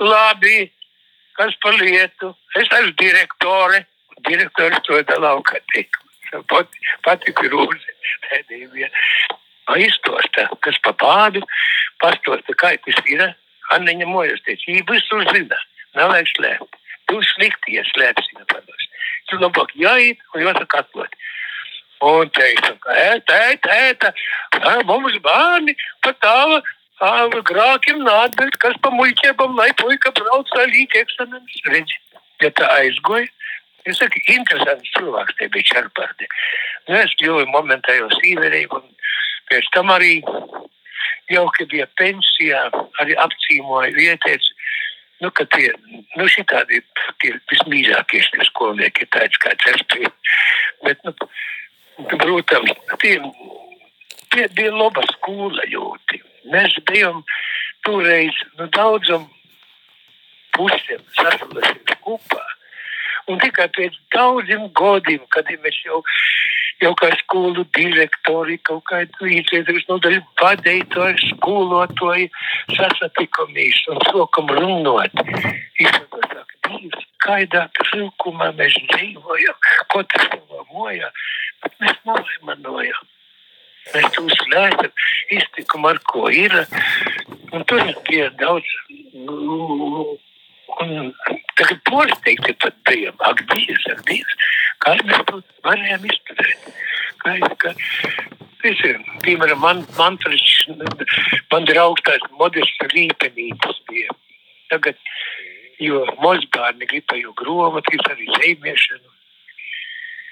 Labi, 0.01 0.65
kas 1.37 1.55
par 1.63 1.77
lietu? 1.77 2.33
Es 2.57 2.67
esmu 2.67 2.95
direktore. 2.99 3.85
Direktors 4.27 4.81
to 4.85 4.99
da 5.05 5.17
laukā 5.21 5.61
tik. 5.73 5.97
Pati, 6.49 6.83
pati 7.05 7.33
krūze. 7.37 8.89
Aizstosta, 9.71 10.47
kas 10.65 10.77
pa 10.83 10.93
pādu, 10.97 11.41
pastosta, 12.01 12.57
kā 12.57 12.73
tas 12.85 12.99
ir. 13.05 13.23
Anniņa 13.71 14.07
mojas 14.09 14.41
teica, 14.43 14.67
viņi 14.67 14.83
visu 14.89 15.21
zina. 15.29 15.59
Nav 15.95 16.11
vajag 16.11 16.31
slēpt. 16.33 16.80
Tu 17.11 17.19
slikti, 17.33 17.75
ja 17.75 17.83
slēpsi 17.91 18.37
nepados. 18.39 18.85
Tu 19.27 19.39
labāk 19.41 19.73
jāiet 19.75 20.21
un 20.31 20.45
jāsaka 20.45 20.85
atlot. 20.85 21.17
Un 22.07 22.31
teica, 22.33 22.71
ēta, 22.97 23.39
ēta, 23.51 23.73
ēta, 23.89 24.11
mums 24.87 25.17
bērni 25.25 25.75
pat 26.01 26.17
tāva 26.23 27.41
grākiem 27.51 27.99
nākt, 28.07 28.39
kas 28.63 28.79
pa 28.81 28.93
muļķiem, 28.95 29.43
lai 29.59 29.69
puika 29.77 30.13
brauc 30.15 30.55
līdz 30.55 30.97
eksāmenis. 31.03 31.59
Redzi, 31.67 31.99
ja 32.41 32.53
tā 32.55 32.71
aizgoja. 32.79 33.27
Es 33.85 33.99
saku, 33.99 34.21
interesants 34.29 34.95
cilvēks 34.95 35.37
te 35.39 35.49
bija 35.51 35.67
Čerpardi. 35.73 36.27
Nu, 36.87 36.95
es 37.01 37.13
kļuvu 37.19 37.47
momentā 37.51 37.97
jau 37.97 38.09
sīverīgu 38.13 38.77
un 38.77 38.87
pēc 39.49 39.69
tam 39.75 39.89
arī 39.93 40.19
jau, 41.33 41.45
kad 41.57 41.69
bija 41.71 41.87
pensijā, 41.99 42.67
arī 43.01 43.17
apcīmoja 43.25 43.93
vietēts, 43.97 44.51
nu, 45.21 45.29
ka 45.31 45.45
tie, 45.53 45.69
nu, 46.17 46.25
šitādi 46.29 46.81
tie 47.21 47.35
vismīļākie 47.51 48.23
tie 48.33 48.47
skolnieki 48.49 49.05
ir 49.05 49.11
tāds 49.13 49.41
kā 49.41 49.53
Čerpardi. 49.61 50.09
Bet, 50.85 51.03
nu, 51.05 51.13
protams, 52.17 52.73
tie, 53.03 53.17
tie 54.33 54.47
bija 54.57 54.73
laba 54.73 55.05
skola 55.13 55.67
jūti. 55.69 56.21
Mēs 56.51 56.77
bijām 56.89 57.21
toreiz, 57.85 58.37
nu, 58.57 58.67
daudzam 58.73 59.27
pusēm 60.57 61.03
sasalasies 61.17 61.99
kopā. 62.01 62.41
Un 63.29 63.37
tikai 63.39 63.67
pēc 63.77 63.95
daudziem 64.15 64.65
gadiem, 64.75 65.21
kad 65.31 65.49
mēs 65.61 65.77
jau, 65.85 66.01
jau 66.81 66.93
kā 66.99 67.11
skolu 67.19 67.65
direktori, 67.77 68.57
kaut 68.67 68.83
kādu 68.89 69.29
izglītības 69.37 69.87
nodaļu 69.89 70.21
vadītāju, 70.41 71.19
skolotāju 71.29 72.29
sasatikamies 72.77 73.83
un 73.93 74.01
sākam 74.09 74.51
runāt. 74.57 75.23
Izsaka, 75.81 76.45
Dievs, 76.71 77.05
kādā 77.25 77.65
trūkumā 77.77 78.51
mēs 78.57 78.75
dzīvojam, 78.91 79.57
ko 79.91 80.03
tas 80.11 80.27
domājam, 80.33 81.21
bet 81.63 81.77
mēs 81.83 81.97
nemanojam. 82.07 83.07
Mēs 83.91 84.11
to 84.15 84.23
slēdzam, 84.29 84.91
iztikumu 85.37 85.89
ar 85.91 85.99
ko 86.11 86.29
ir. 86.29 86.53
Un 87.51 87.65
tur 87.67 87.81
ir 88.13 88.29
daudz 88.39 88.69
Un 90.81 91.11
tagad 91.59 91.81
pārsteigti 91.89 92.55
pat 92.63 92.77
bijām. 92.87 93.17
Ak, 93.27 93.43
Dievs, 93.51 93.87
ak, 93.91 94.03
Dievs, 94.07 94.37
kā 94.83 94.95
mēs 95.03 95.25
to 95.29 95.41
varējām 95.67 96.07
izturēt. 96.09 96.69
Kā, 97.21 97.35
kā, 97.61 97.73
Visiem, 98.61 99.01
piemēram, 99.25 99.57
man, 99.63 99.79
Manfreds, 99.97 100.67
man 101.49 101.65
draugs 101.65 102.03
tāds 102.05 102.27
modests 102.37 102.91
rīpenītis 102.93 103.79
bija. 103.89 104.13
Tagad, 104.69 104.99
jo 105.81 106.03
mozbārni 106.21 106.89
gribēju 106.91 107.33
gromatu, 107.41 107.97
arī 108.11 108.29
zeimiešanu. 108.35 109.10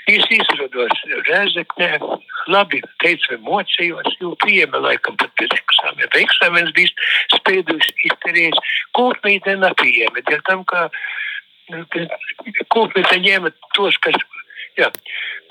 Es 0.10 0.26
izrados 0.34 1.02
Rezeknē, 1.28 1.90
labi, 2.50 2.80
teicu, 3.04 3.36
mocījos, 3.46 4.16
jo 4.22 4.32
pieejama 4.42 4.82
laikam 4.82 5.18
pat 5.22 5.36
bez 5.38 5.52
eksāmena. 5.54 6.10
Eksāmenis 6.24 6.74
bija 6.74 7.10
spēduši 7.36 7.94
izterējis. 8.10 8.72
Kūpnīte 8.98 9.54
nepieejama, 9.62 10.24
dēļ 10.32 10.42
tam, 10.50 10.64
ka 10.72 10.88
kūpnīte 12.74 13.20
ņēma 13.28 13.54
tos, 13.78 14.00
kas, 14.02 14.18
jā, 14.80 14.90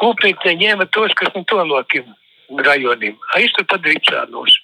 kūpnīte 0.02 0.56
ņēma 0.64 0.88
tos, 0.96 1.14
kas 1.20 1.30
no 1.36 1.44
tolokiem 1.52 2.10
rajoniem. 2.66 3.14
Aiz 3.38 3.54
tur 3.54 3.68
padarīcānos. 3.70 4.58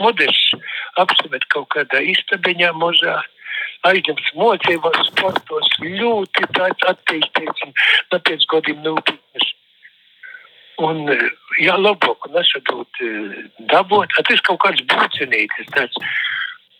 Modests 0.00 0.54
apsimet 1.02 1.42
kaut 1.52 1.72
kādā 1.74 2.04
istabiņā 2.14 2.70
mozā 2.78 3.18
aizņemts 3.88 4.32
mocībās, 4.36 5.08
sportos, 5.08 5.70
ļoti 5.84 6.48
tāds 6.56 6.88
attīstīts 6.92 7.66
un 7.66 7.74
pēc 8.12 8.46
gadiem 8.52 8.82
nopietnas. 8.84 9.54
Un, 10.80 11.04
eh, 11.12 11.28
jā, 11.60 11.76
labāk, 11.76 12.28
un 12.28 12.40
esat 12.40 12.68
dabūt, 13.72 14.18
a 14.18 14.22
tas 14.24 14.40
kaut 14.40 14.60
kāds 14.64 14.84
būcenītis, 14.88 15.72
tāds 15.76 15.96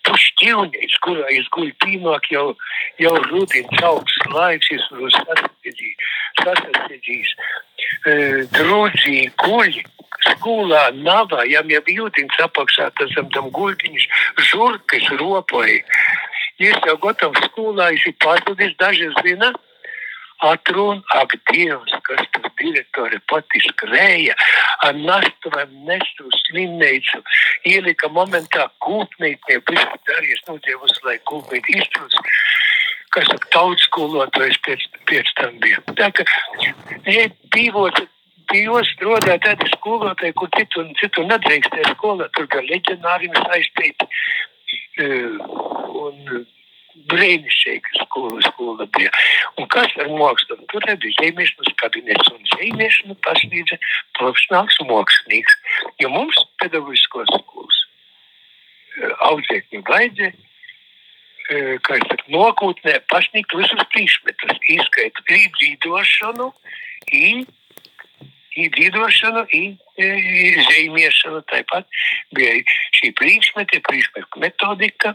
pušķīvnīts, 0.09 0.98
kurā 1.05 1.26
es 1.36 1.48
guļu 1.55 1.74
pīnāk 1.84 2.30
jau, 2.32 2.46
jau 3.03 3.14
rudins 3.28 3.84
augsts 3.84 4.30
laiks, 4.32 4.70
es 4.72 4.86
varu 4.92 5.11
sasadzījis, 6.40 7.34
drūdzī 8.57 9.18
guļi. 9.44 9.84
Skolā 10.20 10.90
nav, 11.01 11.32
ja 11.48 11.62
jau 11.64 11.80
jūtins 11.88 12.40
apakšā, 12.44 12.90
tas 12.98 13.12
tam, 13.16 13.30
tam 13.32 13.46
guļtiņš, 13.57 14.03
žurkas 14.51 15.07
ropoja. 15.16 15.78
Gatavs 16.61 17.40
skolā, 17.48 17.90
es 17.94 18.04
ir 18.06 18.14
pazudis, 18.20 18.74
daži 18.76 19.08
zina, 19.24 19.52
atrun, 20.44 21.02
ak, 21.16 21.36
Dievs, 21.52 21.92
kas 22.04 22.20
tur 22.34 22.48
direktori 22.61 23.20
pati 23.32 23.61
skrēja, 23.64 24.36
ar 24.84 24.94
nastuvēm 24.96 25.72
nestu 25.88 26.28
slimneicu, 26.42 27.22
ielika 27.64 28.08
momentā 28.12 28.68
kūpnītnie, 28.84 29.61
visu 29.70 30.00
darījis, 30.08 30.44
nu, 30.48 30.58
Dievs, 30.66 31.00
lai 31.04 31.18
kūpnīt 31.28 31.72
izpils, 31.76 32.20
kas 33.16 33.28
ar 33.32 33.44
tautas 33.56 33.88
skolotājs 33.88 34.61
pēc, 34.66 34.88
pēc 35.08 35.34
tam 35.40 35.61
bija. 35.64 35.80
Tā 35.96 36.12
ka, 36.12 36.28
ja 37.08 37.28
dzīvot, 37.54 38.04
Jūs 38.50 38.88
strādājat 38.96 39.44
tādā 39.44 39.66
skolotāji, 39.76 40.34
kur 40.34 40.48
citu, 40.56 40.82
citu 40.98 41.22
nedrīkstēja 41.22 41.92
skolā, 41.92 42.26
tur 42.34 42.48
gan 42.50 42.64
leģionāriem 42.66 43.36
saistīti. 43.36 44.08
Uh, 45.00 45.38
un, 46.00 46.46
brīnišķīga 47.10 48.02
skola, 48.02 48.42
skola 48.44 48.86
bija. 48.96 49.10
Un 49.60 49.68
kas 49.72 49.92
ar 50.02 50.10
mākslu? 50.10 50.58
Tur 50.72 50.86
bija 50.88 51.14
zīmēšanas 51.20 51.76
kabinets 51.82 52.32
un 52.34 52.42
zīmēšana 52.54 53.16
pasniedza 53.26 53.78
profesionāls 54.18 54.78
mākslinieks. 54.88 55.56
Jo 56.02 56.10
mums 56.12 56.40
pedagoģiskos 56.62 57.30
skolas 57.36 57.80
eh, 58.98 59.14
audzēkņi 59.30 59.82
vajadzēja, 59.88 60.32
eh, 60.34 61.72
kā 61.86 62.00
es 62.00 62.06
saku, 62.10 62.34
nokūtnē 62.34 62.98
pasniegt 63.12 63.54
visus 63.56 63.86
priekšmetus, 63.94 64.60
izskaitot 64.76 65.34
īdzīdošanu, 65.38 66.50
īdzīdošanu, 67.06 67.59
zīmēšanu, 70.70 71.42
tāpat 71.51 71.86
bija 72.36 72.57
šī 72.98 73.12
priekšmeti, 73.20 73.82
priekšmetu 73.86 74.42
metodika. 74.42 75.14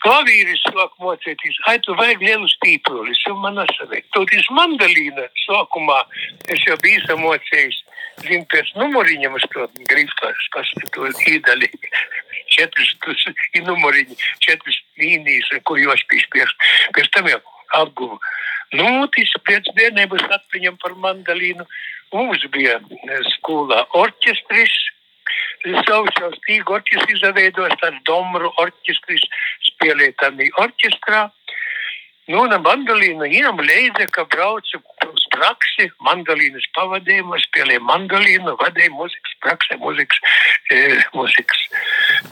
Klavīris 0.00 0.62
sāk 0.64 0.94
mocēties, 1.04 1.58
ai, 1.68 1.76
tu 1.84 1.92
vajag 1.92 2.22
lielu 2.24 2.46
stīpuli, 2.48 3.12
es 3.12 3.20
jau 3.26 3.34
man 3.36 3.58
nesaveiku. 3.60 4.08
Toties 4.16 4.46
mandalīna 4.56 5.26
sākumā 5.42 5.98
es 6.48 6.62
jau 6.64 6.76
biju 6.80 7.02
samocējis, 7.04 7.82
zinu, 8.24 8.46
pēc 8.48 8.72
numuriņam 8.80 9.36
uz 9.36 9.44
to 9.52 9.66
griftas, 9.90 10.46
kas 10.56 10.72
to 10.96 11.10
īdali, 11.28 11.68
četras, 12.56 12.94
tus, 13.04 13.26
i 13.52 13.60
numuriņi, 13.66 14.16
četras 14.40 14.80
līnijas, 15.00 15.52
ko 15.68 15.76
jūs 15.76 16.06
pīspies. 16.08 16.56
Pēc 16.96 17.12
tam 17.16 17.28
jau 17.28 17.42
apguvu. 17.82 18.16
Nu, 18.78 18.86
tas 19.14 19.32
pēc 19.48 19.72
bērnības 19.74 20.28
atmiņam 20.36 20.76
par 20.82 20.94
mandalīnu. 21.04 21.66
Mums 22.14 22.44
bija 22.54 22.78
skolā 23.34 23.82
orķestris, 23.98 24.76
saucās 25.88 26.38
Tīga 26.46 26.78
orķestris, 26.78 27.18
izveidos 27.18 27.74
tāds 27.82 28.00
domru 28.06 28.52
orķestris, 28.62 29.26
spēlētami 29.72 30.50
orķestrā. 30.62 31.26
Nu, 32.30 32.44
un 32.44 32.52
mandolīnu 32.62 33.26
viņam 33.26 33.58
leiza, 33.66 34.04
ka 34.14 34.22
braucu 34.30 34.78
uz 35.08 35.22
praksi, 35.32 35.88
mandolīnas 36.06 36.68
pavadījumu, 36.76 37.40
spēlēju 37.42 37.82
mandolīnu, 37.88 38.54
vadīju 38.60 38.92
muzikas 38.94 39.32
praksē, 39.42 39.78
muzikas, 39.82 40.20
e, 40.70 41.00
muzikas, 41.16 41.64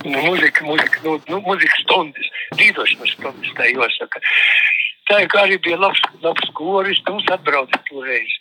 nu, 0.05 0.20
muzika, 0.28 0.66
muzika, 0.68 1.03
nu, 1.03 1.16
nu, 1.32 1.41
muzikas 1.49 1.82
stundas, 1.82 2.30
dzīvošanas 2.55 3.16
stundas, 3.16 3.51
tā 3.59 3.66
jāsaka. 3.72 4.22
Tā 5.09 5.22
kā 5.32 5.44
arī 5.46 5.56
bija 5.64 5.78
labs, 5.80 6.02
labs 6.20 6.50
koris, 6.56 7.00
mums 7.09 7.28
atbrauca 7.32 7.80
toreiz, 7.88 8.34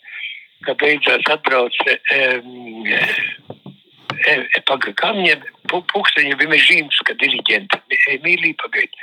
kad 0.66 0.76
beidzās 0.82 1.24
atbrauca 1.32 1.94
um, 2.16 2.84
e, 2.84 4.34
e, 4.34 4.60
paga 4.68 4.92
kamņiem, 5.00 5.46
pukseņi 5.72 6.36
bija 6.36 6.52
Mežīnska 6.52 7.16
diriģenta, 7.22 7.80
Emīlija 8.16 8.58
pagaid. 8.60 9.00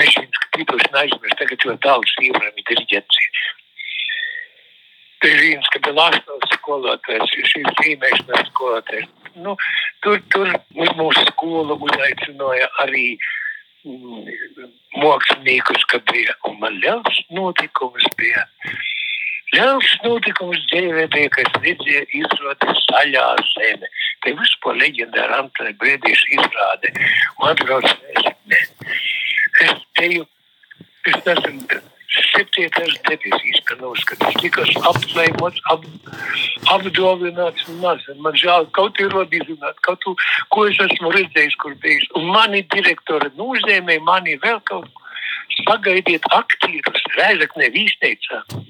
Mežīnska 0.00 0.50
tīpaši 0.54 0.90
neaizmirst, 0.94 1.38
tagad 1.40 1.64
jau 1.66 1.76
daudz 1.84 2.14
sīvrami 2.16 2.64
diriģencija. 2.70 3.46
Mežīnska 5.24 5.82
bija 5.84 5.96
Lasnovs 5.98 6.54
skolotājs, 6.54 7.34
šīs 7.52 7.68
zīmēšanas 7.82 8.48
skolotājs. 8.52 9.10
Nu, 9.42 9.56
tur, 10.06 10.22
tur 10.32 10.54
uz 10.54 10.94
mūsu 10.96 11.24
skolu 11.32 11.76
uzaicināja 11.84 12.70
arī 12.84 13.10
mm, 13.16 13.47
māksliniekus, 14.98 15.84
ka 15.90 16.00
bija, 16.12 16.34
man 16.60 16.78
liels 16.82 17.20
notikums 17.34 18.06
bija. 18.20 18.44
Liels 19.54 19.92
notikums 20.04 20.60
dzīvē 20.72 21.06
bija, 21.14 21.32
kas 21.32 21.60
redzēja 21.64 22.04
izrādi 22.20 22.74
saļā 22.84 23.26
zeme. 23.54 23.92
Te 24.24 24.34
vispār 24.36 24.76
leģendāra 24.82 25.42
Antoni 25.44 25.72
Brēdīša 25.80 26.32
izrāde. 26.36 26.92
Un 27.38 27.52
atbrauc 27.52 27.86
nezinu. 28.10 28.96
Es 29.64 29.86
teju, 29.98 30.26
es 31.08 31.30
esmu 31.34 31.80
septītais 32.08 32.94
debesīs, 33.08 33.60
ka 33.68 33.76
nav 33.80 33.96
skatījis, 34.00 34.38
tikas 34.42 34.70
apsveimots, 34.90 35.60
ap, 35.72 35.84
apdovināts 36.74 37.68
un 37.68 37.82
mazs. 37.82 38.08
Man 38.24 38.38
žēl, 38.38 38.68
kaut 38.76 39.00
ir 39.02 39.12
rodīzināt, 39.12 39.82
kaut 39.86 40.00
tu, 40.04 40.14
ko 40.54 40.66
es 40.70 40.80
esmu 40.88 41.12
redzējis, 41.16 41.58
kur 41.60 41.76
bijis. 41.82 42.08
Un 42.18 42.30
mani 42.32 42.64
direktori 42.74 43.30
nūzēmē, 43.36 44.00
mani 44.08 44.38
vēl 44.44 44.62
kaut 44.70 44.88
ko. 44.88 45.06
Sagaidiet 45.58 46.26
aktierus, 46.32 47.06
Rēzaknē 47.16 47.70
vīsteicā 47.74 48.44
un 48.54 48.66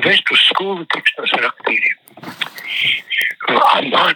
vest 0.00 0.30
uz 0.32 0.40
skolu 0.48 0.86
tikšanos 0.92 1.34
ar 1.38 1.50
aktīviem. 1.50 1.98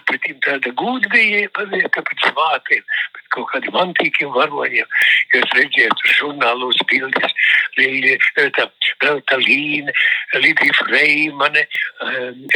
Pretim 0.07 0.37
tāda 0.45 0.71
gudrība 0.79 1.49
paziet, 1.57 1.89
ka 1.93 2.01
pēc 2.07 2.29
vātiem, 2.37 2.83
pēc 3.15 3.25
kaut 3.35 3.49
kādiem 3.51 3.75
antīkiem 3.83 4.31
varoņiem, 4.33 4.87
redzēju 5.35 5.97
tur 5.99 6.13
žurnālos 6.19 6.79
bildes, 6.89 7.35
tā, 8.47 8.57
tā 9.29 9.39
Līne, 9.43 9.93
Lidija 10.33 10.77
Freimane, 10.79 11.67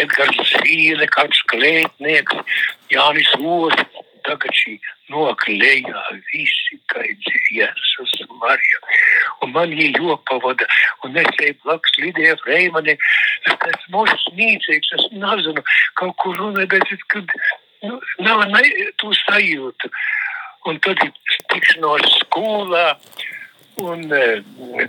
Edgars 0.02 0.56
Zīle, 0.56 1.10
kāds 1.12 1.44
klētnieks, 1.52 2.58
Jānis 2.94 3.36
Osis, 3.38 4.02
tagad 4.26 4.56
šī 4.56 4.80
noklējā 5.12 6.04
visi, 6.32 6.80
kā 6.92 7.04
Jēzus 7.52 8.14
Marija. 8.40 8.80
Un 9.42 9.54
man 9.56 9.74
viņa 9.76 10.00
jopavada, 10.00 10.68
un 11.06 11.18
es 11.20 11.42
eju 11.44 11.58
blakus 11.66 11.98
Lidija 12.00 12.38
Freimane, 12.44 12.98
es 13.50 13.68
esmu 13.74 14.06
smīcīgs, 14.26 14.94
es 15.00 15.08
nezinu, 15.18 15.64
kaut 16.00 16.16
kur 16.22 16.38
runāju, 16.40 16.70
bet 16.72 16.96
es, 16.96 17.04
kad, 17.14 17.36
nu, 17.84 18.00
nav 18.26 18.46
ne, 18.54 18.64
tu 19.02 19.14
sajūtu. 19.26 19.92
Un 20.70 20.78
tad 20.86 21.00
ir 21.02 21.40
tikšanos 21.50 22.20
skolā, 22.20 22.92
un 23.82 24.04
e, 24.14 24.26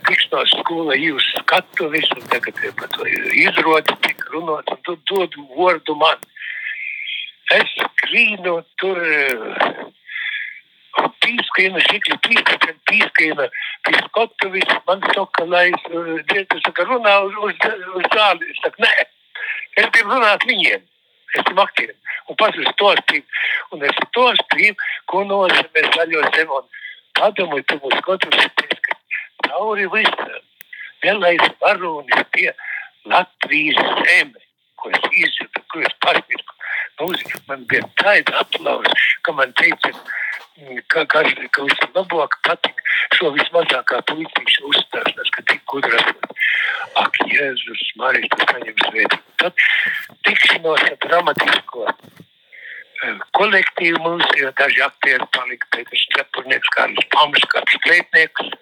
tikšanos 0.04 0.52
skolā 0.60 0.98
jūs 1.00 1.30
skatu 1.38 1.88
visu, 1.94 2.18
tagad 2.32 2.60
ir 2.60 2.74
par 2.76 2.92
to 2.92 3.08
izrodi, 3.08 3.96
tik 4.04 4.20
runāt, 4.34 4.68
un 4.68 4.84
tu 4.84 4.98
dod 5.08 5.38
vārdu 5.56 5.96
man. 5.96 6.20
Es 7.52 7.72
skrīnu 7.78 8.58
tur, 8.80 9.00
pīskaina, 11.22 11.82
šikli 11.88 12.18
pīskaina, 12.26 12.76
pīskaina, 12.90 13.48
pīskotovis, 13.88 14.76
man 14.88 15.02
saka, 15.08 15.46
lai 15.48 15.66
es, 15.70 15.88
es 16.36 16.62
saka, 16.66 16.86
runā 16.90 17.16
uz, 17.26 17.38
uz, 17.48 17.66
uz 17.96 18.08
zāli. 18.14 18.50
Es 18.52 18.62
saku, 18.64 18.84
nē, 18.84 18.92
es 19.80 19.90
gribu 19.94 20.14
runāt 20.14 20.46
viņiem, 20.48 20.84
es 21.34 21.46
gribu 21.48 21.64
aktieriem. 21.64 21.98
Un 22.30 22.38
pats 22.38 22.58
es 22.62 22.70
to 22.78 22.92
sprīmu, 23.00 23.42
un 23.74 23.84
es 23.88 23.98
to 24.14 24.28
sprīmu, 24.42 24.88
ko 25.10 25.24
nozīmē 25.28 25.84
zaļo 25.96 26.22
zemu. 26.36 26.60
Un 26.60 26.70
padomu, 27.18 27.60
tu 27.66 27.78
mūs 27.82 27.98
skatos, 28.00 28.46
ka 28.86 28.98
cauri 29.48 29.88
visam, 29.92 30.38
vēlais 31.02 31.50
varonis 31.60 32.24
pie 32.34 32.50
Latvijas 33.10 33.80
zeme, 34.06 34.42
ko 34.78 34.90
es 34.94 35.06
izjūtu, 35.10 35.64
ko 35.72 35.82
es 35.82 35.94
pasmirku. 36.04 36.58
Mūzika 37.02 37.40
man 37.48 37.64
bija 37.70 37.82
tāda 37.98 38.42
aplausa, 38.44 38.92
ka 39.26 39.34
man 39.34 39.50
teica, 39.58 39.90
ka, 40.92 41.04
ka, 41.06 41.22
ka 41.54 41.64
vislabāk 41.66 42.36
patīk 42.46 42.80
šo 43.16 43.32
vismazākā 43.36 44.00
puitīšu 44.10 44.68
uzstāšanās, 44.70 45.30
ka 45.36 45.44
tik 45.50 45.62
gudras. 45.70 46.08
Ak, 47.00 47.16
Jēzus, 47.30 47.84
Marijas, 47.96 48.28
tas 48.34 48.50
saņem 48.52 48.76
svētību. 48.84 49.22
Tad 49.40 49.64
tikšanos 50.28 50.84
ar 50.90 50.98
dramatisko 51.06 51.86
kolektīvu 53.36 53.98
mums, 54.04 54.28
jo 54.38 54.52
daži 54.58 54.84
aktieri 54.84 55.26
palika 55.34 55.66
Pēters 55.74 56.04
Čepurnieks, 56.14 56.70
Kārlis 56.76 57.08
Palmas, 57.14 57.48
kāds 57.54 57.80
klētnieks. 57.86 58.52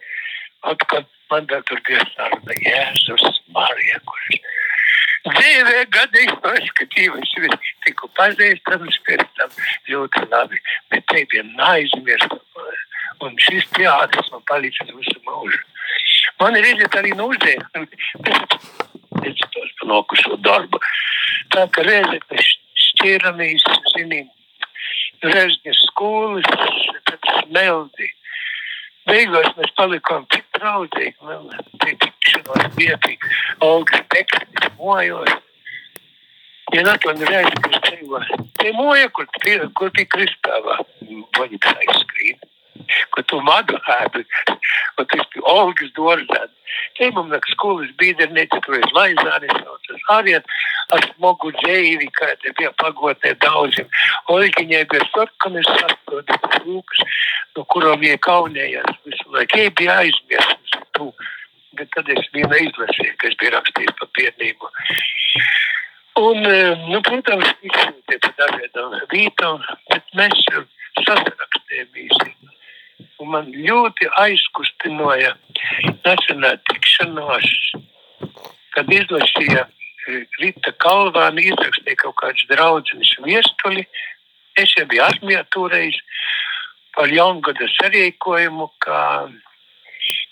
Atkal 0.70 1.05
man 1.32 1.49
vēl 1.51 1.66
tur 1.68 1.82
bija 1.88 2.05
saruna 2.14 2.57
Jēzus, 2.64 3.43
Marija, 3.57 4.01
kuras 4.09 4.41
dzīvē 5.26 5.84
gadījumā 5.96 6.54
noskatījos, 6.56 7.34
es 7.48 7.72
tiku 7.86 8.08
pazīstams 8.18 9.00
pēc 9.08 9.26
tam 9.38 9.52
ļoti 9.88 10.24
labi, 10.32 10.62
bet 10.92 11.06
te 11.12 11.24
vien 11.32 11.52
neaizmirst. 11.58 12.38
Un 13.20 13.36
šis 13.44 13.66
teātris 13.76 14.30
man 14.32 14.44
palīdz 14.48 14.94
visu 14.96 15.18
mūžu. 15.26 15.60
Man 16.40 16.56
ir 16.56 16.70
iziet 16.70 16.94
arī 16.96 17.12
uzdevuma. 17.12 17.84
Es 19.28 19.42
tos 19.52 19.72
panokušo 19.82 20.38
darbu. 20.46 20.80
Tā 21.52 21.66
ka 21.74 21.84
reizi 21.84 22.20
mēs 22.30 22.52
šķiramies, 22.86 23.66
zinām, 23.92 24.30
Rezņas 25.20 25.82
skolas, 25.90 26.46
tad 27.04 27.26
smeldi. 27.42 28.08
Beigās 29.11 29.54
mēs 29.58 29.72
palikām 29.78 30.26
tik 30.30 30.44
draudzīgi, 30.54 31.16
man 31.26 31.48
tie 31.82 31.96
tikšanos 32.04 32.74
bija 32.76 32.98
tik 33.06 33.24
augsts 33.66 34.04
teksts, 34.14 34.68
mojos. 34.78 35.32
Ja 36.70 36.84
Natlan 36.86 37.18
reizi, 37.26 37.56
kas 37.64 37.80
dzīvo, 37.88 38.20
te 38.61 38.70
moja, 38.76 39.08
kur, 39.16 39.26
tie, 39.42 39.56
kur 39.74 39.90
pie 39.96 40.04
kristāvā, 40.06 40.76
aizskrīt 41.42 42.09
ko 43.14 43.24
tu 43.30 43.41
madu 43.47 43.78
ēdu, 43.97 44.24
un 44.99 45.11
tas 45.12 45.28
bija 45.34 45.47
Olgas 45.55 45.93
Dorzēna. 45.99 46.55
Te 46.99 47.09
mums 47.14 47.32
nāk 47.32 47.47
skolas 47.51 47.91
biedrniece, 47.99 48.61
tur 48.64 48.76
ir 48.78 48.86
Laizānis, 48.95 49.57
tas 49.88 50.11
arī 50.16 50.36
ar 50.38 51.07
smogu 51.14 51.53
dzēvi, 51.59 52.09
kā 52.18 52.30
te 52.43 52.53
bija 52.59 52.70
pagotnē 52.82 53.34
daudziem. 53.45 53.88
Olgiņai 54.34 54.84
bija 54.93 55.09
sarkanis 55.11 55.68
sastodīts 55.70 56.62
lūks, 56.66 57.03
no 57.57 57.66
kurām 57.74 58.03
viņa 58.05 58.20
kaunējās 58.26 59.01
visu 59.07 59.34
laiku. 59.34 59.62
Jej 59.62 59.72
bija 59.80 59.99
aizmirsts 60.05 60.78
tu, 60.99 61.11
bet 61.78 61.91
tad 61.97 62.11
es 62.14 62.30
vienu 62.34 62.62
izlasīju, 62.66 63.16
kas 63.22 63.38
bija 63.43 63.57
rakstījis 63.59 63.97
pa 64.01 64.11
piednību. 64.18 64.72
Un, 66.20 66.43
nu, 66.91 67.01
protams, 67.07 67.55
tie 67.62 68.18
pa 68.20 68.32
dažādām 68.43 68.99
vītām, 69.12 69.62
bet 69.93 70.16
mēs 70.18 70.43
sasarakstējām 71.07 71.95
un 73.20 73.30
man 73.34 73.50
ļoti 73.52 74.08
aizkustinoja 74.20 75.34
nesenā 76.04 76.54
tikšanos, 76.70 77.50
kad 78.74 78.92
izlasīja 78.94 79.66
e, 79.66 80.22
Rita 80.40 80.72
Kalvāna, 80.82 81.42
izrakstīja 81.52 82.00
kaut 82.04 82.16
kāds 82.22 82.46
draudzinis 82.50 83.12
viestuli. 83.24 83.84
Es 84.58 84.72
jau 84.76 84.86
biju 84.90 85.04
armijā 85.06 85.44
toreiz 85.54 85.98
par 86.96 87.12
jaungada 87.12 87.68
sarīkojumu, 87.76 88.70
kā 88.82 89.02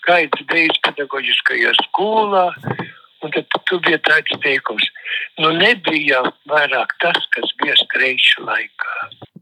gaidas 0.07 0.45
beidz 0.49 0.79
pedagoģiskajā 0.85 1.75
skolā. 1.85 2.49
Un 3.19 3.33
tad 3.35 3.51
tu 3.67 3.77
bija 3.83 3.97
tāds 4.07 4.31
teikums, 4.39 4.85
nu 5.43 5.49
nebija 5.51 6.21
vairāk 6.47 6.93
tas, 7.03 7.17
kas 7.35 7.51
bija 7.59 7.75
streiču 7.75 8.45
laikā. 8.47 8.93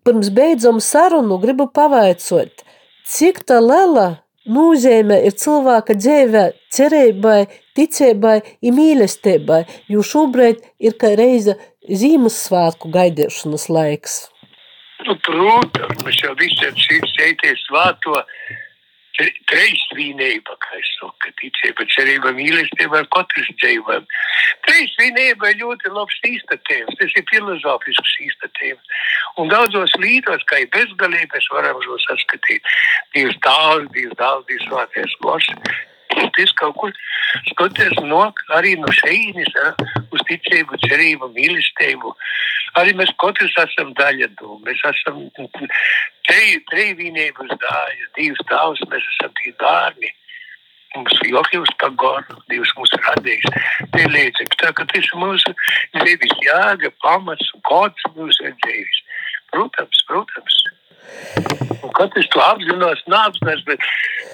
Pirms 0.07 0.31
beidzam 0.33 0.79
sarunu 0.81 1.37
gribu 1.43 1.67
pavaicot, 1.69 2.63
cik 3.07 3.43
tā 3.47 3.59
liela 3.63 4.07
nozīme 4.47 5.19
ir 5.27 5.35
cilvēka 5.35 5.95
dzīvē, 5.97 6.43
cerībai, 6.73 7.39
ticībai 7.77 8.37
mīlestībai, 8.75 9.63
jo 9.91 10.03
šobrīd 10.03 10.63
ir 10.79 10.97
kā 10.99 11.13
reize 11.19 11.57
Ziemassvētku 11.87 12.89
gaidīšanas 12.91 13.69
laiks. 13.71 14.15
Nu, 15.07 15.13
protams, 15.23 16.01
mēs 16.03 16.17
jau 16.23 16.33
visi 16.39 16.71
šīs 16.83 17.13
sēties 17.13 17.67
trīsvīnība, 19.17 20.55
kā 20.63 20.77
es 20.79 20.89
saku, 20.99 21.31
ticība, 21.41 21.85
cerība, 21.93 22.33
mīlestība 22.37 23.03
katrs 23.13 23.49
dzīvēm. 23.61 24.05
Trīsvīnība 24.67 25.51
ir 25.51 25.59
ļoti 25.63 25.93
labs 25.95 26.21
īstatījums, 26.29 26.99
tas 27.01 27.17
ir 27.17 27.27
filozofisks 27.31 28.15
īstatījums. 28.27 28.95
Un 29.41 29.51
daudzos 29.53 29.93
līdos, 30.01 30.45
kā 30.49 30.63
ir 30.63 30.71
bezgalīgi, 30.75 31.29
mēs 31.33 31.51
varam 31.53 31.81
šo 31.85 31.99
saskatīt. 32.05 32.73
Dievs 33.15 33.37
tāls, 33.45 33.89
Dievs 33.95 34.17
dāls, 34.21 34.47
Dievs 34.49 34.67
svētais 34.69 35.19
gors. 35.25 35.51
Tas 36.37 36.53
kaut 36.59 36.75
kur 36.77 36.93
skatoties 37.49 37.97
no, 38.05 38.21
arī 38.57 38.75
no 38.81 38.91
šeīnis, 38.93 39.49
uz 40.13 40.25
ticību, 40.29 40.79
cerību, 40.85 41.31
mīlestību. 41.37 42.13
Arī 42.77 42.93
mēs 42.97 43.11
katrs 43.21 43.55
esam 43.63 43.93
daļa 43.97 44.29
no, 44.37 44.59
mēs 44.65 44.83
esam 44.91 45.23
trījvīnības 46.27 47.57
daļa, 47.63 48.07
divas 48.19 48.47
tavs, 48.51 48.85
mēs 48.91 49.11
esam 49.15 49.33
tie 49.41 49.53
bērni. 49.61 50.13
Mums 50.95 51.17
ir 51.21 51.33
Jokļus 51.33 51.73
Pagonu, 51.81 52.37
Dievs 52.49 52.71
mūs 52.77 52.93
radījis. 53.05 53.49
Tie 53.93 54.05
līdzekļi, 54.07 54.59
tā 54.61 54.71
ka 54.77 54.85
tas 54.89 55.09
ir 55.09 55.19
mūsu 55.19 55.53
dzīves 55.97 56.33
jāga, 56.45 56.93
pamats 57.03 57.51
un 57.53 57.63
kods 57.67 58.07
mūsu 58.15 58.53
dzīves. 58.63 59.01
Protams, 59.51 60.03
protams. 60.09 60.61
Un 61.83 61.91
katrs 61.97 62.29
to 62.33 62.41
apzinās, 62.43 63.03
neapzinās, 63.11 63.63
bet 63.67 63.85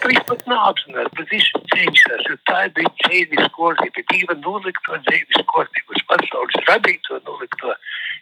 viņš 0.04 0.24
pat 0.30 0.44
neapzinās, 0.52 1.12
bet 1.18 1.34
viņš 1.34 1.50
cenšas, 1.74 2.30
tā 2.50 2.64
bija 2.78 2.92
dzīves 3.04 3.52
kārtība, 3.58 4.06
Dieva 4.12 4.38
nolikto 4.42 5.00
dzīves 5.08 5.46
kārtību, 5.54 5.98
uz 5.98 6.06
pasaules 6.12 6.60
radīto 6.70 7.20
nolikto, 7.28 7.76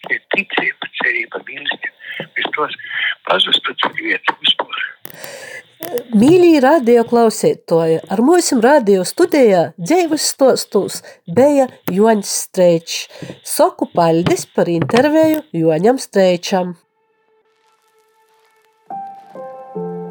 ir 0.10 0.22
ticība, 0.36 0.92
cerība, 1.02 1.44
mīlestība. 1.48 1.96
Mēs 2.36 2.52
tos 2.58 2.78
pazustu 3.30 3.78
ceļu 3.84 4.10
vietu 4.12 4.38
vispār. 4.44 4.88
Mīļī 6.14 6.60
radio 6.62 7.02
klausītoji, 7.10 7.98
ar 8.14 8.22
mūsu 8.24 8.60
radio 8.62 9.02
studijā 9.08 9.64
dzīves 9.80 10.28
stostos 10.36 11.00
bija 11.26 11.66
Joņs 11.90 12.36
Streičs. 12.46 13.00
Soku 13.48 13.90
paldies 13.96 14.46
par 14.56 14.70
interviju 14.70 15.42
Joņam 15.58 15.98
Streičam. 16.02 16.76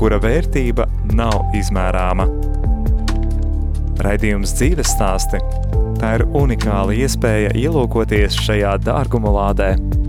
kura 0.00 0.16
vērtība 0.22 0.86
nav 1.12 1.52
izmērāma. 1.58 2.24
Raidījums 4.00 4.56
dzīves 4.56 4.94
stāsti– 4.96 5.42
tā 6.00 6.14
ir 6.16 6.24
unikāla 6.40 6.96
iespēja 6.96 7.52
ielūkoties 7.60 8.40
šajā 8.46 8.78
dārguma 8.86 9.34
lādē– 9.36 9.74